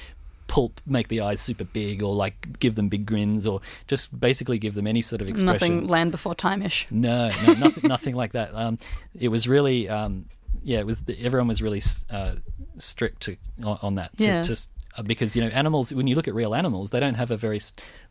[0.49, 4.59] pull make the eyes super big or like give them big grins or just basically
[4.59, 5.77] give them any sort of expression.
[5.77, 6.87] Nothing land before time ish.
[6.91, 8.53] No, no, nothing, nothing like that.
[8.55, 8.79] Um,
[9.19, 10.25] it was really, um,
[10.65, 12.35] yeah, it was everyone was really uh,
[12.79, 14.17] strict to, on, on that.
[14.19, 14.43] To Yeah.
[14.43, 15.93] just Uh, because you know animals.
[15.93, 17.61] When you look at real animals, they don't have a very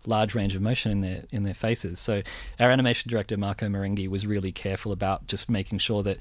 [0.06, 2.00] large range of motion in their in their faces.
[2.00, 2.21] So
[2.60, 6.17] our animation director Marco Marenghi was really careful about just making sure that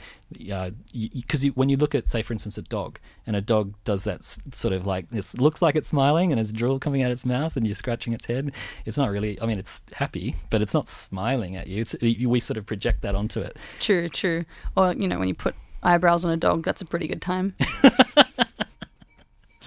[0.53, 3.75] uh, because you, when you look at say for instance a dog and a dog
[3.85, 7.03] does that s- sort of like this looks like it's smiling and has drool coming
[7.03, 8.51] out its mouth and you're scratching its head.
[8.87, 9.41] It's not really.
[9.41, 11.81] I mean, it's happy, but it's not smiling at you.
[11.83, 13.57] It's we sort of project that onto it.
[13.79, 14.45] True, true.
[14.77, 15.55] Or you know, when you put
[15.85, 17.55] eyebrows on a dog, that's a pretty good time.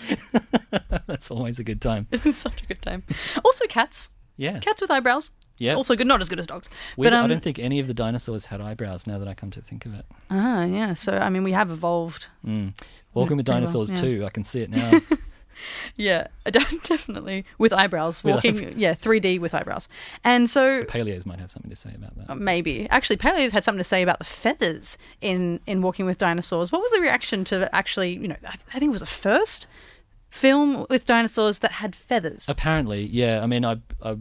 [1.08, 2.08] That's always a good time.
[2.12, 3.04] it's such a good time.
[3.44, 4.12] Also, cats.
[4.38, 4.60] Yeah.
[4.60, 5.32] Cats with eyebrows.
[5.58, 5.74] Yeah.
[5.74, 6.70] Also good, not as good as dogs.
[6.96, 9.06] We, but um, I don't think any of the dinosaurs had eyebrows.
[9.06, 10.94] Now that I come to think of it, ah, yeah.
[10.94, 12.28] So I mean, we have evolved.
[12.46, 12.74] mm.
[13.14, 13.96] Walking with pretty well, Dinosaurs yeah.
[13.98, 14.26] too.
[14.26, 15.02] I can see it now.
[15.96, 18.24] Yeah, definitely with eyebrows.
[18.24, 19.88] With Walking, yeah, 3D with eyebrows.
[20.24, 22.30] And so Paleos might have something to say about that.
[22.30, 26.18] uh, maybe actually, Paleo's had something to say about the feathers in in Walking with
[26.18, 26.72] Dinosaurs.
[26.72, 28.14] What was the reaction to actually?
[28.14, 29.68] You know, I, I think it was the first
[30.30, 32.48] film with dinosaurs that had feathers.
[32.48, 33.42] Apparently, yeah.
[33.42, 34.18] I mean, I, I,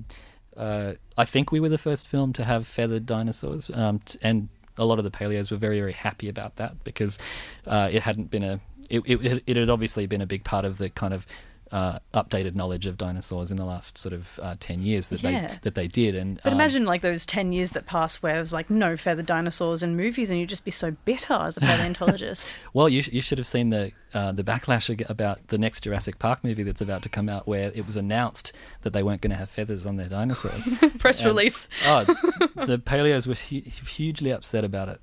[0.57, 4.49] uh, I think we were the first film to have feathered dinosaurs, um, t- and
[4.77, 7.19] a lot of the paleos were very, very happy about that because
[7.67, 8.61] uh, it hadn't been a.
[8.91, 11.27] It, it, it had obviously been a big part of the kind of
[11.73, 15.47] uh, updated knowledge of dinosaurs in the last sort of uh, ten years that Yeah.
[15.49, 16.15] they that they did.
[16.15, 18.97] And But um, imagine like those 10 years that passed where it was like no
[18.97, 21.61] feathered dinosaurs in movies and you'd just be so bitter as a
[21.93, 22.55] paleontologist.
[22.75, 26.19] Well, you, sh- you should have seen the uh, the backlash about the next Jurassic
[26.19, 28.53] Park movie that's about to come out, where it was announced
[28.83, 30.67] that they weren't going to have feathers on their dinosaurs.
[30.99, 31.69] Press And- release.
[31.87, 35.01] oh, the paleos were hu- hugely upset about it.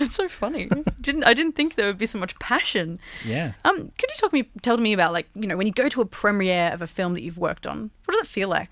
[0.00, 0.68] That's so funny.
[1.00, 2.98] didn't I didn't think there would be so much passion.
[3.24, 3.52] Yeah.
[3.64, 6.00] Um, could you talk me tell me about like, you know, when you go to
[6.00, 8.70] a premiere of a film that you've worked on, what does it feel like?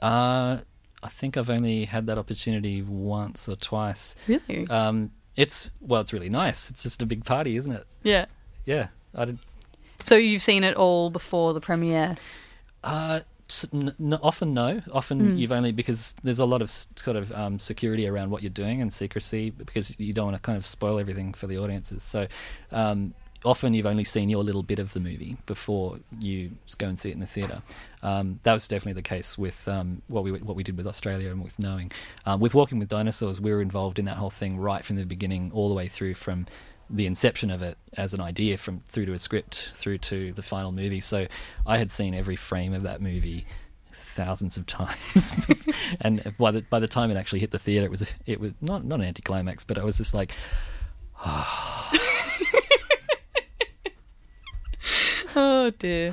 [0.00, 0.58] Uh,
[1.02, 4.14] I think I've only had that opportunity once or twice.
[4.28, 4.66] Really?
[4.68, 6.70] Um, it's well, it's really nice.
[6.70, 7.86] It's just a big party, isn't it?
[8.02, 8.26] yeah.
[8.66, 8.88] Yeah.
[9.14, 9.38] I did,
[10.04, 12.16] So you've seen it all before the premiere.
[12.82, 13.20] Uh,
[13.72, 14.80] n- often no.
[14.92, 18.50] Often you've only because there's a lot of sort of um, security around what you're
[18.50, 22.02] doing and secrecy because you don't want to kind of spoil everything for the audiences.
[22.02, 22.26] So
[22.72, 23.14] um,
[23.44, 27.10] often you've only seen your little bit of the movie before you go and see
[27.10, 27.62] it in the theatre.
[28.02, 31.30] Um, that was definitely the case with um, what we what we did with Australia
[31.30, 31.92] and with Knowing.
[32.26, 35.04] Um, with Walking with Dinosaurs, we were involved in that whole thing right from the
[35.04, 36.46] beginning, all the way through from
[36.90, 40.42] the inception of it as an idea from through to a script through to the
[40.42, 41.00] final movie.
[41.00, 41.26] So
[41.66, 43.46] I had seen every frame of that movie
[43.92, 45.34] thousands of times,
[46.00, 48.52] and by the by the time it actually hit the theater, it was it was
[48.60, 50.32] not not an anticlimax, but I was just like,
[55.36, 56.12] Oh dear.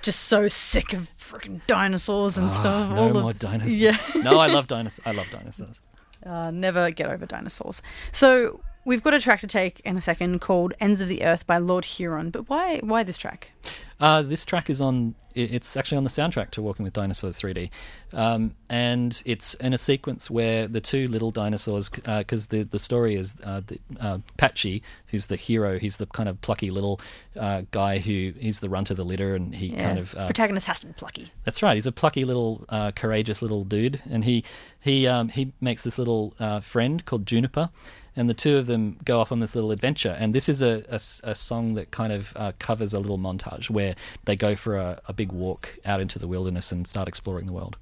[0.00, 2.88] Just so sick of freaking dinosaurs and stuff.
[2.90, 3.76] "Ah, no all more of, dinosaurs.
[3.76, 3.96] Yeah.
[4.16, 5.00] no, I love dinosaurs.
[5.06, 5.80] I love dinosaurs.
[6.24, 7.82] Uh, never get over dinosaurs.
[8.12, 11.46] So we've got a track to take in a second called "Ends of the Earth"
[11.46, 12.30] by Lord Huron.
[12.30, 12.78] But why?
[12.78, 13.52] Why this track?
[14.00, 15.14] Uh, this track is on.
[15.34, 17.70] It's actually on the soundtrack to Walking with Dinosaurs 3D,
[18.12, 23.14] um, and it's in a sequence where the two little dinosaurs, because the the story
[23.16, 25.78] is uh, the, uh, Patchi, who's the hero.
[25.78, 27.00] He's the kind of plucky little
[27.38, 29.86] uh, guy who he's the runt of the litter, and he Yeah.
[29.86, 31.32] kind of uh, Protagonist has to be plucky.
[31.44, 31.74] that's right.
[31.76, 34.44] He's a plucky little, uh, courageous little dude, and he
[34.80, 37.70] he um, he makes this little uh, friend called Juniper,
[38.16, 40.16] and the two of them go off on this little adventure.
[40.18, 40.84] And this is a
[41.22, 43.94] a song that kind of uh, covers a little montage where
[44.24, 47.52] they go for a, a big walk out into the wilderness and start exploring the
[47.52, 47.76] world.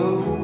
[0.00, 0.37] Oh,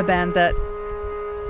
[0.00, 0.54] a band that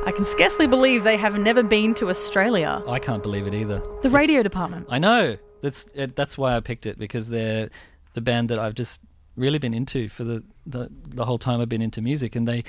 [0.06, 2.82] I can scarcely believe they have never been to Australia.
[2.86, 3.78] I can't believe it either.
[3.78, 4.86] The It's- radio department.
[4.90, 5.36] I know.
[5.62, 7.68] That's it, that's why I picked it because they're
[8.14, 9.00] the band that I've just
[9.36, 12.64] really been into for the, the the whole time I've been into music, and they.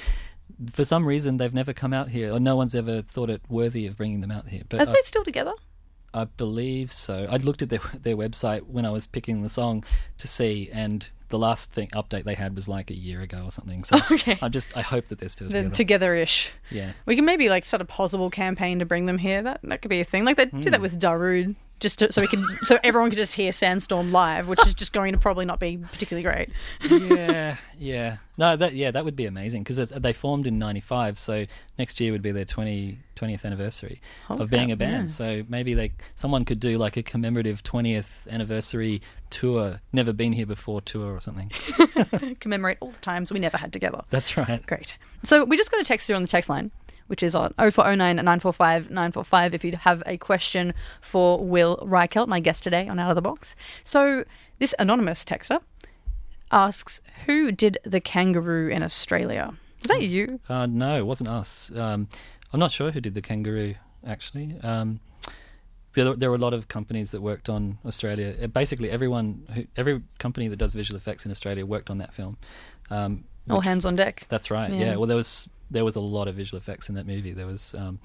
[0.73, 3.87] For some reason, they've never come out here, or no one's ever thought it worthy
[3.87, 4.61] of bringing them out here.
[4.69, 5.53] But Are I, they still together?
[6.13, 7.25] I believe so.
[7.29, 9.83] I looked at their their website when I was picking the song
[10.19, 13.51] to see, and the last thing update they had was like a year ago or
[13.51, 13.83] something.
[13.83, 14.37] So Okay.
[14.41, 15.75] I just I hope that they're still They're together.
[15.75, 16.51] together-ish.
[16.69, 16.91] yeah.
[17.05, 19.41] We can maybe like start a possible campaign to bring them here.
[19.41, 20.25] That that could be a thing.
[20.25, 20.81] Like they did that hmm.
[20.81, 24.65] with Darude, just to, so we can so everyone could just hear Sandstorm live, which
[24.65, 26.49] is just going to probably not be particularly great.
[26.89, 28.17] yeah, yeah.
[28.37, 31.45] No, that yeah, that would be amazing because they formed in '95, so
[31.77, 35.09] next year would be their 20, 20th anniversary of being a band.
[35.09, 35.13] yeah.
[35.13, 40.45] So maybe they someone could do like a commemorative 20th anniversary tour, never been here
[40.45, 41.51] before tour or something.
[42.39, 44.01] Commemorate all the times we never had together.
[44.09, 44.65] That's right.
[44.67, 44.95] Great.
[45.23, 46.71] So we just got a text here on the text line,
[47.11, 52.39] which is on 0409 945 945 if you have a question for Will Reichelt, my
[52.39, 53.53] guest today on Out of the Box.
[53.83, 54.23] So
[54.59, 55.59] this anonymous texter
[56.53, 59.53] asks, Who did the kangaroo in Australia?
[59.81, 60.39] Was that you?
[60.47, 61.69] Uh, no, it wasn't us.
[61.75, 62.07] Um,
[62.53, 63.75] I'm not sure who did the kangaroo
[64.07, 64.55] actually.
[64.63, 65.01] Um,
[65.93, 68.33] there, there were a lot of companies that worked on Australia.
[68.41, 72.13] Uh, Basically, everyone, who, every company that does visual effects in Australia worked on that
[72.13, 72.37] film.
[72.89, 74.25] Um, All hands on deck.
[74.29, 74.71] That's right.
[74.71, 74.79] Yeah.
[74.79, 74.95] Yeah.
[74.95, 77.31] Well, there was there was a lot of visual effects in that movie.
[77.31, 77.99] There was um,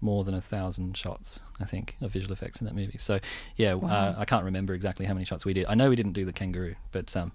[0.00, 2.98] more than a thousand shots, I think, of visual effects in that movie.
[2.98, 3.20] So
[3.56, 5.66] yeah, uh, I can't remember exactly how many shots we did.
[5.68, 7.32] I know we didn't do the kangaroo, but um,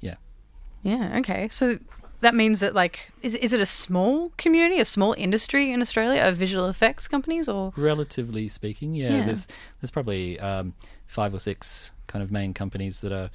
[0.00, 0.14] yeah.
[0.82, 1.48] Yeah, okay.
[1.50, 1.78] So
[2.20, 6.22] that means that, like, is, is it a small community, a small industry in Australia
[6.22, 7.72] of visual effects companies, or?
[7.76, 9.26] Relatively speaking, yeah, Yeah.
[9.26, 9.48] there's
[9.80, 10.74] there's probably um,
[11.06, 13.30] five or six kind of main companies that are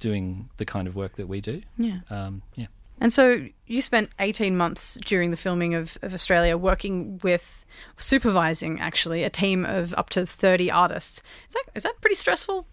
[0.00, 1.62] doing the kind of work that we do.
[1.78, 2.00] Yeah.
[2.10, 2.66] Um, yeah.
[3.02, 7.64] And so you spent 18 months during the filming of, of Australia working with,
[7.98, 11.20] supervising actually, a team of up to 30 artists.
[11.48, 12.64] Is that, is that pretty stressful?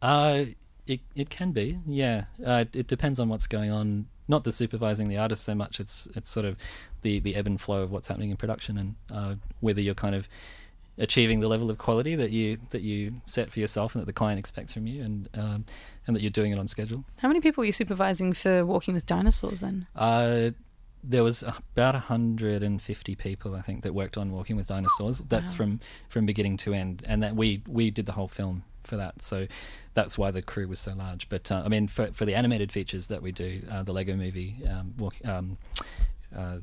[0.00, 0.46] Uh,
[0.86, 2.24] it it can be, yeah.
[2.44, 4.06] Uh, it depends on what's going on.
[4.26, 5.80] Not the supervising the artist so much.
[5.80, 6.56] It's it's sort of
[7.02, 10.14] the the ebb and flow of what's happening in production and uh, whether you're kind
[10.14, 10.28] of
[10.98, 14.12] achieving the level of quality that you that you set for yourself and that the
[14.12, 15.64] client expects from you, and um,
[16.06, 17.04] and that you're doing it on schedule.
[17.16, 19.86] How many people were you supervising for Walking with Dinosaurs then?
[19.94, 20.50] Uh,
[21.06, 25.18] there was about 150 people, I think, that worked on Walking with Dinosaurs.
[25.28, 28.96] That's from from beginning to end, and that we we did the whole film for
[28.96, 29.20] that.
[29.22, 29.46] So
[29.94, 31.28] that's why the crew was so large.
[31.28, 34.16] But uh, I mean, for for the animated features that we do, uh, the Lego
[34.16, 35.58] Movie, um, walk, um,
[36.36, 36.58] uh,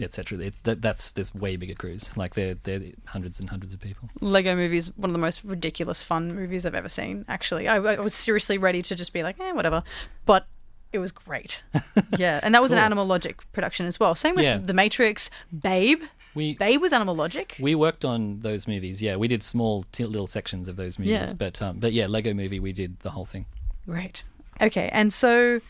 [0.00, 0.50] etc.
[0.64, 2.10] That, that's there's way bigger crews.
[2.16, 4.08] Like they're they're hundreds and hundreds of people.
[4.20, 7.24] Lego movie is one of the most ridiculous fun movies I've ever seen.
[7.28, 9.82] Actually, I, I was seriously ready to just be like, eh, whatever.
[10.24, 10.46] But
[10.92, 11.62] it was great.
[12.18, 14.14] yeah, and that was an Animal Logic production as well.
[14.14, 14.58] Same with Yeah.
[14.58, 15.30] The Matrix,
[15.62, 16.02] Babe.
[16.34, 17.56] We Babe was Animal Logic.
[17.58, 19.00] we worked on those movies.
[19.00, 21.12] Yeah, we did small t- little sections of those movies.
[21.12, 21.32] Yeah.
[21.36, 23.46] But um, but yeah, Lego Movie, we did the whole thing.
[23.86, 24.24] Great.
[24.60, 25.60] Okay, and so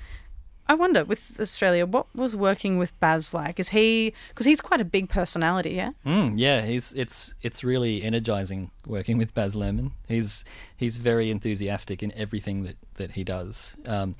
[0.68, 3.60] I wonder with Australia, what was working with Baz like?
[3.60, 5.70] Is he because he's quite a big personality?
[5.70, 5.92] Yeah.
[6.04, 9.92] Mm, yeah, he's it's it's really energizing working with Baz Luhrmann.
[10.08, 10.44] He's
[10.76, 13.76] he's very enthusiastic in everything that, that he does.
[13.86, 14.16] Um,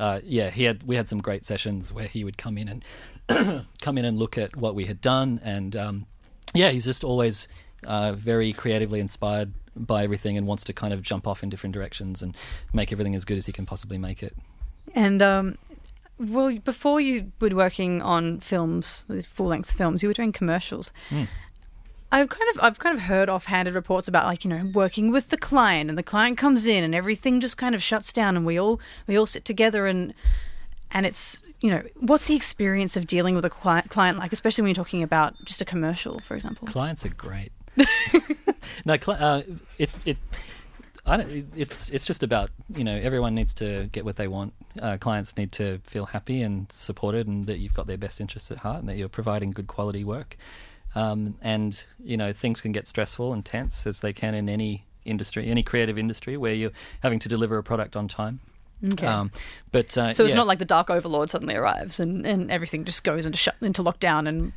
[0.00, 2.82] uh, yeah, he had we had some great sessions where he would come in
[3.28, 6.06] and come in and look at what we had done, and um,
[6.54, 7.46] yeah, he's just always
[7.84, 11.74] uh, very creatively inspired by everything and wants to kind of jump off in different
[11.74, 12.36] directions and
[12.72, 14.34] make everything as good as he can possibly make it.
[14.94, 15.58] And um,
[16.18, 20.92] well, before you were working on films, full length films, you were doing commercials.
[22.12, 25.30] I've kind of I've kind of heard offhanded reports about like you know working with
[25.30, 28.46] the client and the client comes in and everything just kind of shuts down and
[28.46, 30.14] we all we all sit together and
[30.92, 34.68] and it's you know what's the experience of dealing with a client, like especially when
[34.68, 37.50] you're talking about just a commercial for example Clients are great.
[38.84, 39.42] no, cli- uh,
[39.78, 40.16] it it.
[41.06, 44.54] I don't, it's it's just about you know everyone needs to get what they want.
[44.80, 48.50] Uh, clients need to feel happy and supported, and that you've got their best interests
[48.50, 50.36] at heart, and that you're providing good quality work.
[50.94, 54.86] Um, and you know things can get stressful and tense as they can in any
[55.04, 58.40] industry, any creative industry, where you're having to deliver a product on time.
[58.92, 59.30] okay Um,
[59.72, 60.36] but uh, so it's yeah.
[60.36, 63.82] not like the dark overlord suddenly arrives and, and everything just goes into shut into
[63.82, 64.52] lockdown and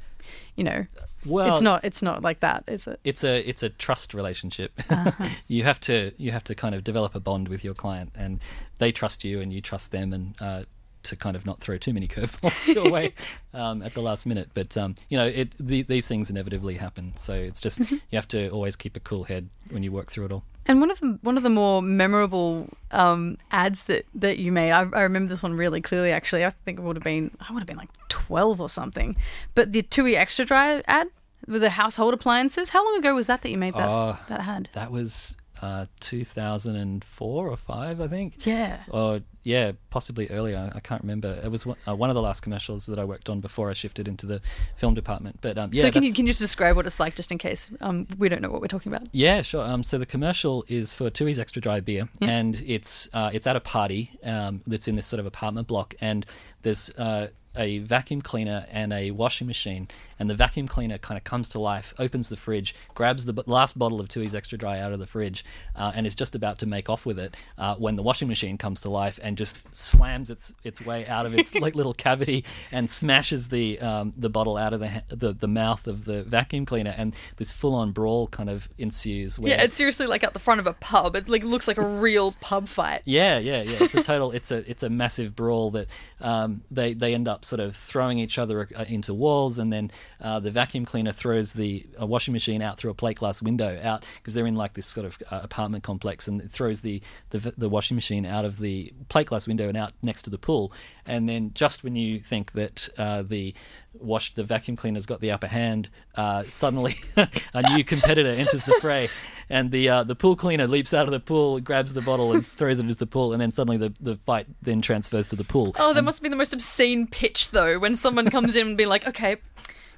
[0.56, 0.86] you know
[1.26, 4.80] well, it's not it's not like that is it it's a it's a trust relationship.
[5.48, 8.40] you have to you have to kind of develop a bond with your client, and
[8.80, 10.64] they trust you, and you trust them, and uh,
[11.08, 13.14] to kind of not throw too many curveballs your way
[13.54, 14.50] um, at the last minute.
[14.54, 17.14] But um, you know, it the, these things inevitably happen.
[17.18, 20.26] So it's just you have to always keep a cool head when you work through
[20.26, 20.44] it all.
[20.66, 24.72] And one of the one of the more memorable um, ads that, that you made,
[24.72, 26.12] I, I remember this one really clearly.
[26.12, 29.16] Actually, I think it would have been I would have been like twelve or something.
[29.56, 31.08] But the TUI Extra Dry ad
[31.48, 32.70] with the household appliances.
[32.70, 34.70] How long ago was that that you made that Oh, that ad?
[34.74, 38.46] That was uh, 2004 or five, I think.
[38.46, 38.84] Yeah.
[38.90, 40.72] Or yeah, possibly earlier.
[40.76, 41.40] I can't remember.
[41.44, 43.74] It was one, uh, one of the last commercials that I worked on before I
[43.74, 44.42] shifted into the
[44.76, 45.40] film department.
[45.42, 47.38] But um, yeah, so can you can you just describe what it's like, just in
[47.38, 49.08] case um, we don't know what we're talking about?
[49.14, 49.64] Yeah, sure.
[49.64, 53.56] Um, so the commercial is for Tui's Extra Dry Beer, and it's uh, it's at
[53.56, 56.26] a party um, that's in this sort of apartment block, and
[56.64, 59.88] there's uh, a vacuum cleaner and a washing machine,
[60.20, 63.44] and the vacuum cleaner kind of comes to life, opens the fridge, grabs the b-
[63.46, 65.46] last bottle of Tui's Extra Dry out of the fridge,
[65.76, 68.58] uh, and is just about to make off with it uh, when the washing machine
[68.58, 72.44] comes to life and just slams its its way out of its like little cavity
[72.72, 76.24] and smashes the um, the bottle out of the, ha- the the mouth of the
[76.24, 79.38] vacuum cleaner, and this full on brawl kind of ensues.
[79.40, 81.16] Where, Yeah, it's seriously like at the front of a pub.
[81.16, 83.02] It like looks like a real pub fight.
[83.06, 83.78] yeah, yeah, yeah.
[83.82, 84.32] It's a total.
[84.32, 85.88] It's a it's a massive brawl that
[86.22, 89.92] um, they they end up sort of throwing each other uh, into walls, and then
[90.22, 93.80] uh, the vacuum cleaner throws the uh, washing machine out through a plate glass window
[93.84, 97.02] out because they're in like this sort of uh, apartment complex, and it throws the,
[97.30, 100.38] the the washing machine out of the plate glass window and out next to the
[100.38, 100.72] pool.
[101.06, 103.54] And then just when you think that uh, the
[103.94, 107.00] wash the vacuum cleaner's got the upper hand, uh, suddenly
[107.54, 109.10] a new competitor enters the fray,
[109.50, 112.46] and the uh, the pool cleaner leaps out of the pool, grabs the bottle, and
[112.46, 115.44] throws it into the pool, and then suddenly the, the fight then transfers to the
[115.44, 115.76] pool.
[115.80, 118.86] Oh, that must be the most obscene pitch though, when someone comes in and be
[118.86, 119.38] like, "Okay,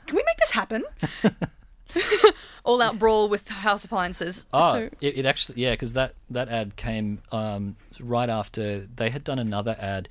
[0.10, 0.84] can we make this happen?"
[2.66, 4.46] All out brawl with house appliances.
[4.54, 9.10] Oh, So- it, it actually yeah, because that that ad came um, right after they
[9.10, 10.10] had done another ad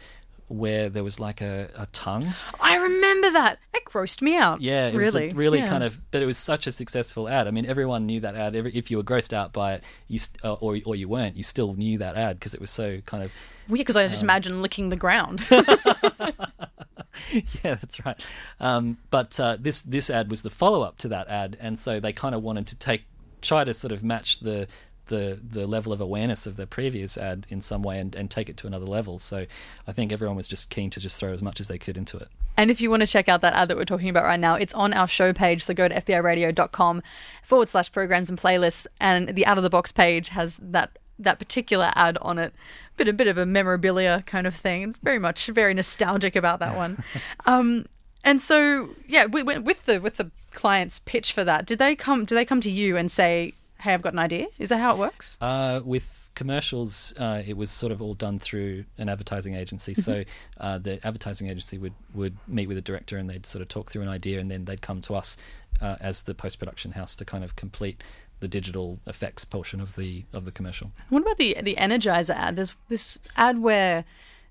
[0.48, 2.32] where there was like a, a tongue.
[2.58, 3.58] I remember that.
[3.74, 4.62] It grossed me out.
[4.62, 5.68] Yeah, it really, was a really Yeah.
[5.68, 7.46] kind of, but it was such a successful ad.
[7.46, 8.56] I mean, everyone knew that ad.
[8.56, 11.36] Every, if you were grossed out by it, you st- uh, or or you weren't,
[11.36, 13.30] you still knew that ad because it was so kind of
[13.68, 15.44] weird because I just imagine licking the ground.
[17.32, 18.20] yeah, that's right.
[18.60, 22.00] Um, but uh, this this ad was the follow up to that ad, and so
[22.00, 23.04] they kind of wanted to take
[23.40, 24.66] try to sort of match the
[25.08, 28.48] the the level of awareness of the previous ad in some way and, and take
[28.48, 29.18] it to another level.
[29.18, 29.46] So
[29.86, 32.16] I think everyone was just keen to just throw as much as they could into
[32.16, 32.28] it.
[32.56, 34.54] And if you want to check out that ad that we're talking about right now,
[34.54, 35.64] it's on our show page.
[35.64, 37.02] So go to fbiradio.com
[37.42, 38.86] forward slash programs and playlists.
[39.00, 42.52] And the out of the box page has that that particular ad on it.
[42.96, 44.96] Bit a bit of a memorabilia kind of thing.
[45.02, 47.02] Very much very nostalgic about that one.
[47.46, 47.86] um,
[48.24, 51.66] and so yeah, we went with the with the client's pitch for that.
[51.66, 52.24] Did they come?
[52.24, 54.46] Do they come to you and say, "Hey, I've got an idea"?
[54.58, 55.36] Is that how it works?
[55.40, 59.92] Uh, with commercials, uh, it was sort of all done through an advertising agency.
[59.94, 60.22] So
[60.60, 63.90] uh, the advertising agency would, would meet with the director and they'd sort of talk
[63.90, 65.36] through an idea, and then they'd come to us
[65.80, 68.02] uh, as the post production house to kind of complete
[68.40, 70.92] the digital effects portion of the of the commercial.
[71.08, 72.56] What about the the Energizer ad?
[72.56, 74.04] There's this ad where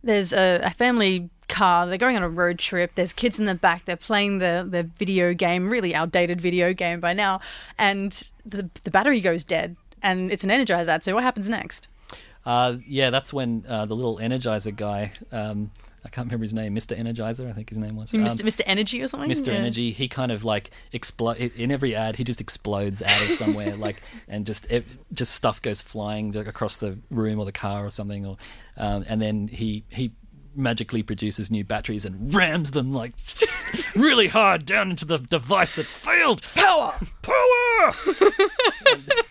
[0.03, 1.87] there's a, a family car.
[1.87, 2.91] They're going on a road trip.
[2.95, 3.85] There's kids in the back.
[3.85, 7.41] They're playing the the video game, really outdated video game by now,
[7.77, 9.75] and the the battery goes dead.
[10.01, 11.03] And it's an Energizer ad.
[11.03, 11.87] So what happens next?
[12.45, 15.11] Uh, yeah, that's when uh, the little Energizer guy.
[15.31, 15.71] Um,
[16.07, 16.97] I can't remember his name, Mr.
[16.97, 18.13] Energizer, I think his name was.
[18.13, 18.41] Um, Mr.
[18.43, 18.61] Mr.
[18.65, 19.29] Energy or something?
[19.29, 19.47] Mr.
[19.47, 19.55] Yeah.
[19.55, 22.15] Energy, he kind of like explode in every ad.
[22.15, 26.77] He just explodes out of somewhere, like, and just it, just stuff goes flying across
[26.77, 28.37] the room or the car or something, or
[28.77, 30.13] um, and then he he
[30.55, 35.75] magically produces new batteries and rams them like just really hard down into the device
[35.75, 36.41] that's failed.
[36.55, 37.93] Power, power.
[38.93, 39.11] and,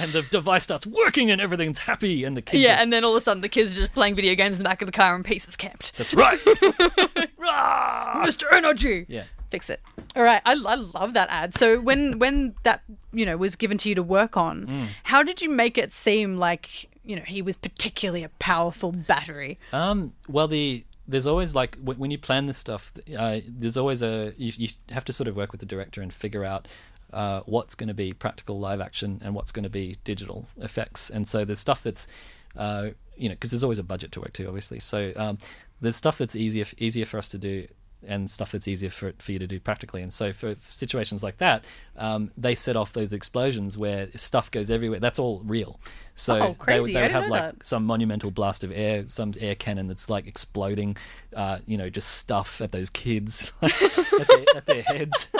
[0.00, 2.62] and the device starts working and everything's happy and the kids.
[2.62, 4.56] Yeah, are- and then all of a sudden the kids are just playing video games
[4.56, 5.92] in the back of the car and peace is kept.
[5.98, 6.38] that's right.
[7.38, 8.24] Rah!
[8.24, 8.44] Mr.
[8.52, 9.06] Energy.
[9.08, 9.24] yeah.
[9.50, 9.80] fix it.
[10.16, 11.56] All right, I, I love that ad.
[11.56, 12.82] So when when that
[13.12, 14.86] you know was given to you to work on, Mm.
[15.04, 19.58] how did you make it seem like you know he was particularly a powerful battery?
[19.72, 24.02] Um, well, the there's always like when, when you plan this stuff, uh, there's always
[24.02, 26.68] a you, you have to sort of work with the director and figure out
[27.12, 31.10] uh, what's going to be practical live action and what's going to be digital effects.
[31.10, 32.06] And so there's stuff that's
[32.56, 34.80] uh, you know because there's always a budget to work to, obviously.
[34.80, 35.38] So um,
[35.80, 37.66] there's stuff that's easier easier for us to do
[38.06, 40.02] and stuff that's easier for for you to do practically.
[40.02, 41.64] And so for situations like that,
[41.96, 45.00] um, they set off those explosions where stuff goes everywhere.
[45.00, 45.80] That's all real.
[46.14, 47.64] So Oh, they, they would have like that.
[47.64, 50.96] some monumental blast of air, some air cannon that's like exploding,
[51.34, 53.72] uh, you know, just stuff at those kids at,
[54.28, 55.28] their, at their heads.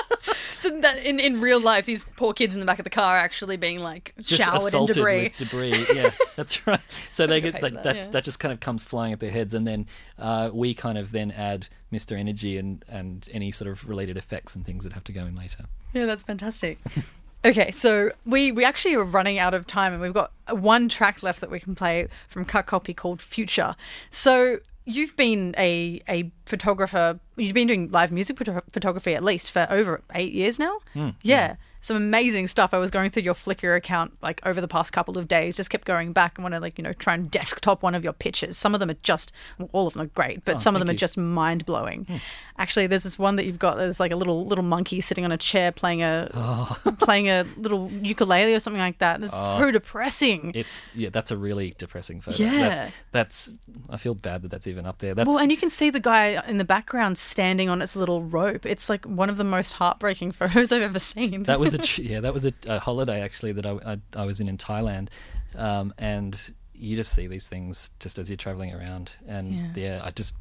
[0.55, 3.17] So that in, in real life, these poor kids in the back of the car
[3.17, 5.23] are actually being like just showered in debris.
[5.23, 5.87] with debris.
[5.95, 6.81] Yeah, that's right.
[7.11, 7.83] So they get like, that.
[7.83, 9.87] that, That, just kind of comes flying at their heads, and then
[10.19, 14.55] uh, we kind of then add Mister Energy and and any sort of related effects
[14.55, 15.65] and things that have to go in later.
[15.93, 16.79] Yeah, that's fantastic.
[17.45, 21.23] okay, so we we actually are running out of time, and we've got one track
[21.23, 23.75] left that we can play from Cut Copy called Future.
[24.11, 27.19] So you've been a a photographer.
[27.37, 30.79] You've been doing live music photography at least for over eight years now.
[30.93, 31.57] Hmm, yeah.
[31.81, 32.75] Some amazing stuff.
[32.75, 35.57] I was going through your Flickr account like over the past couple of days.
[35.57, 38.05] Just kept going back and want to like you know try and desktop one of
[38.05, 38.57] your pictures.
[38.57, 40.81] Some of them are just well, all of them are great, but oh, some of
[40.81, 42.05] them are just mind blowing.
[42.05, 42.17] Hmm.
[42.59, 43.77] Actually, there's this one that you've got.
[43.77, 46.77] There's like a little little monkey sitting on a chair playing a oh.
[47.01, 49.23] playing a little ukulele or something like that.
[49.23, 49.59] It's oh.
[49.59, 50.53] so depressing.
[50.55, 52.43] It's yeah, that's a really depressing photo.
[52.43, 52.69] Yeah.
[52.69, 53.51] That- that's
[53.89, 55.15] I feel bad that that's even up there.
[55.15, 58.23] That's well, and you can see the guy in the background standing on its little
[58.23, 58.67] rope.
[58.67, 61.45] It's like one of the most heartbreaking photos I've ever seen.
[61.45, 64.41] that was a yeah that was a, a holiday actually that I, I, I was
[64.41, 65.09] in in Thailand,
[65.57, 70.11] um, and you just see these things just as you're traveling around, and yeah, I
[70.11, 70.35] just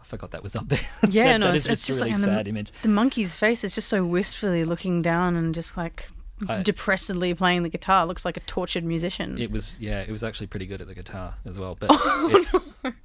[0.00, 0.80] I forgot that was up there.
[1.08, 2.72] yeah, That- no, that it's, it's just really like sad the, image.
[2.82, 6.08] The monkey's face is just so wistfully looking down and just like
[6.48, 8.06] I- depressedly playing the guitar.
[8.06, 9.38] Looks like a tortured musician.
[9.38, 11.76] It was yeah, it was actually pretty good at the guitar as well.
[11.78, 12.54] But Oh, it's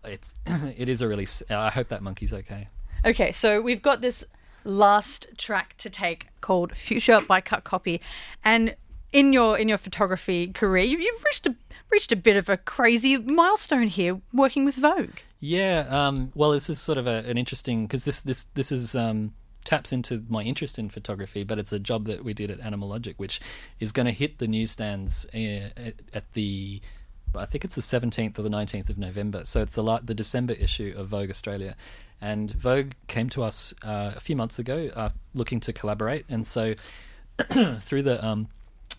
[0.04, 0.34] it's
[0.78, 1.28] it is a really.
[1.50, 2.68] I hope that monkey's okay.
[3.06, 4.24] Okay, so we've got this
[4.66, 8.02] last track to take called "Future" by Cut Copy,
[8.44, 8.76] and
[9.14, 11.56] in your in your photography career, you, you've reached a
[11.90, 15.20] reached a bit of a crazy milestone here, working with Vogue.
[15.40, 15.86] Yeah.
[15.90, 19.34] Um, well, this is sort of a, an interesting because this this this is um,
[19.64, 22.90] taps into my interest in photography, but it's a job that we did at Animal
[22.90, 23.42] Logic, which
[23.80, 25.70] is going to hit the newsstands uh,
[26.14, 26.82] at, the.
[27.34, 29.44] I think it's the 17th or the 19th of November.
[29.44, 31.76] So it's the the December issue of Vogue Australia,
[32.22, 36.46] and Vogue came to us uh, a few months ago, uh, looking to collaborate, and
[36.46, 36.76] so
[37.82, 38.48] through the um,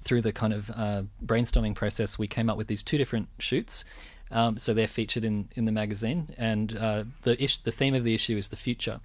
[0.02, 3.84] through the kind of uh, brainstorming process, we came up with these two different shoots.
[4.30, 8.02] Um, so they're featured in, in the magazine, and uh, the ish, the theme of
[8.02, 9.00] the issue is the future.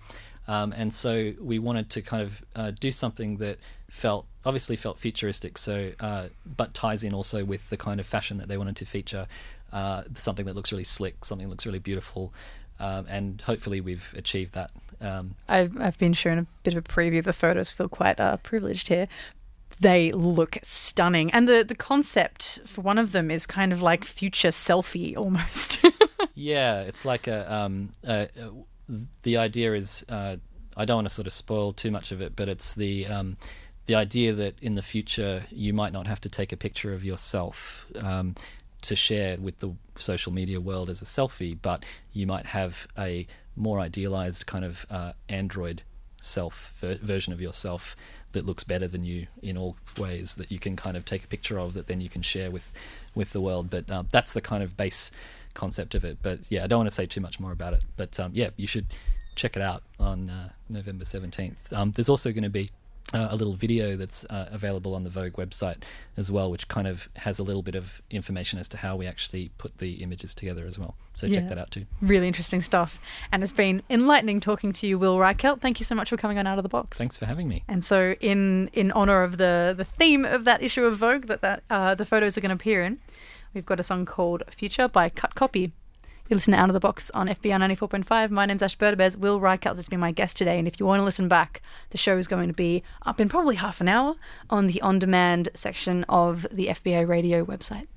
[0.48, 3.60] Um, and so we wanted to kind of uh, do something that
[3.90, 8.38] felt obviously felt futuristic, so uh, but ties in also with the kind of fashion
[8.38, 9.28] that they wanted to feature.
[9.72, 12.34] Uh, something that looks really slick, something that looks really beautiful,
[12.82, 14.72] um, and hopefully we've achieved that.
[15.00, 17.70] Um, I've I've been shown a bit of a preview of the photos.
[17.70, 19.08] Feel quite uh, privileged here.
[19.80, 24.04] They look stunning, and the the concept for one of them is kind of like
[24.04, 25.80] future selfie almost.
[26.34, 28.50] Yeah, it's like a um, uh, uh,
[29.22, 30.38] the idea is uh,
[30.76, 33.38] I don't want to sort of spoil too much of it, but it's the um,
[33.86, 37.04] the idea that in the future you might not have to take a picture of
[37.04, 38.36] yourself um,
[38.82, 43.28] to share with the social media world as a selfie, but you might have a
[43.56, 45.84] more idealized kind of uh, Android
[46.22, 47.96] self ver- version of yourself
[48.32, 51.28] that looks better than you in all ways that you can kind of take a
[51.28, 52.72] picture of that then you can share with
[53.14, 53.70] with the world.
[53.70, 55.12] But um, that's the kind of base
[55.54, 56.18] concept of it.
[56.22, 57.84] But yeah i don't want to say too much more about it.
[57.98, 58.86] But um, yeah you should
[59.36, 62.70] check it out on uh, november 17th um, there's also going to be
[63.14, 65.78] uh, a little video that's uh, available on the Vogue website
[66.18, 69.06] as well, which kind of has a little bit of information as to how we
[69.08, 70.96] actually put the images together as well.
[71.16, 71.42] So Yeah.
[71.42, 71.86] check that out too.
[72.02, 73.00] really interesting stuff,
[73.32, 75.60] and it's been enlightening talking to you, Will Reichelt.
[75.62, 76.98] Thank you so much for coming on Out of the Box.
[76.98, 77.64] Thanks for having me.
[77.68, 81.42] And so, in in honor of the the theme of that issue of Vogue that
[81.42, 83.00] that uh, the photos are going to appear in,
[83.54, 85.74] we've got a song called "Future" by Cut Copy.
[86.32, 87.28] You listen to Out of the Box on
[87.90, 88.32] point five.
[88.32, 89.18] My name's Ash Berdabez.
[89.18, 91.98] Will Reichelt has been my guest today, and if you want to listen back, the
[91.98, 94.16] show is going to be up in probably half an hour
[94.50, 97.88] on the on demand section of the FBI radio website.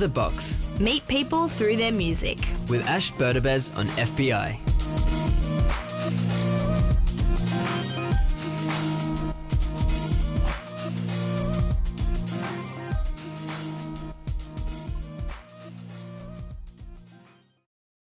[0.00, 2.38] The Box Meet people through their music.
[2.70, 4.69] with Ash Burdabez on FBI.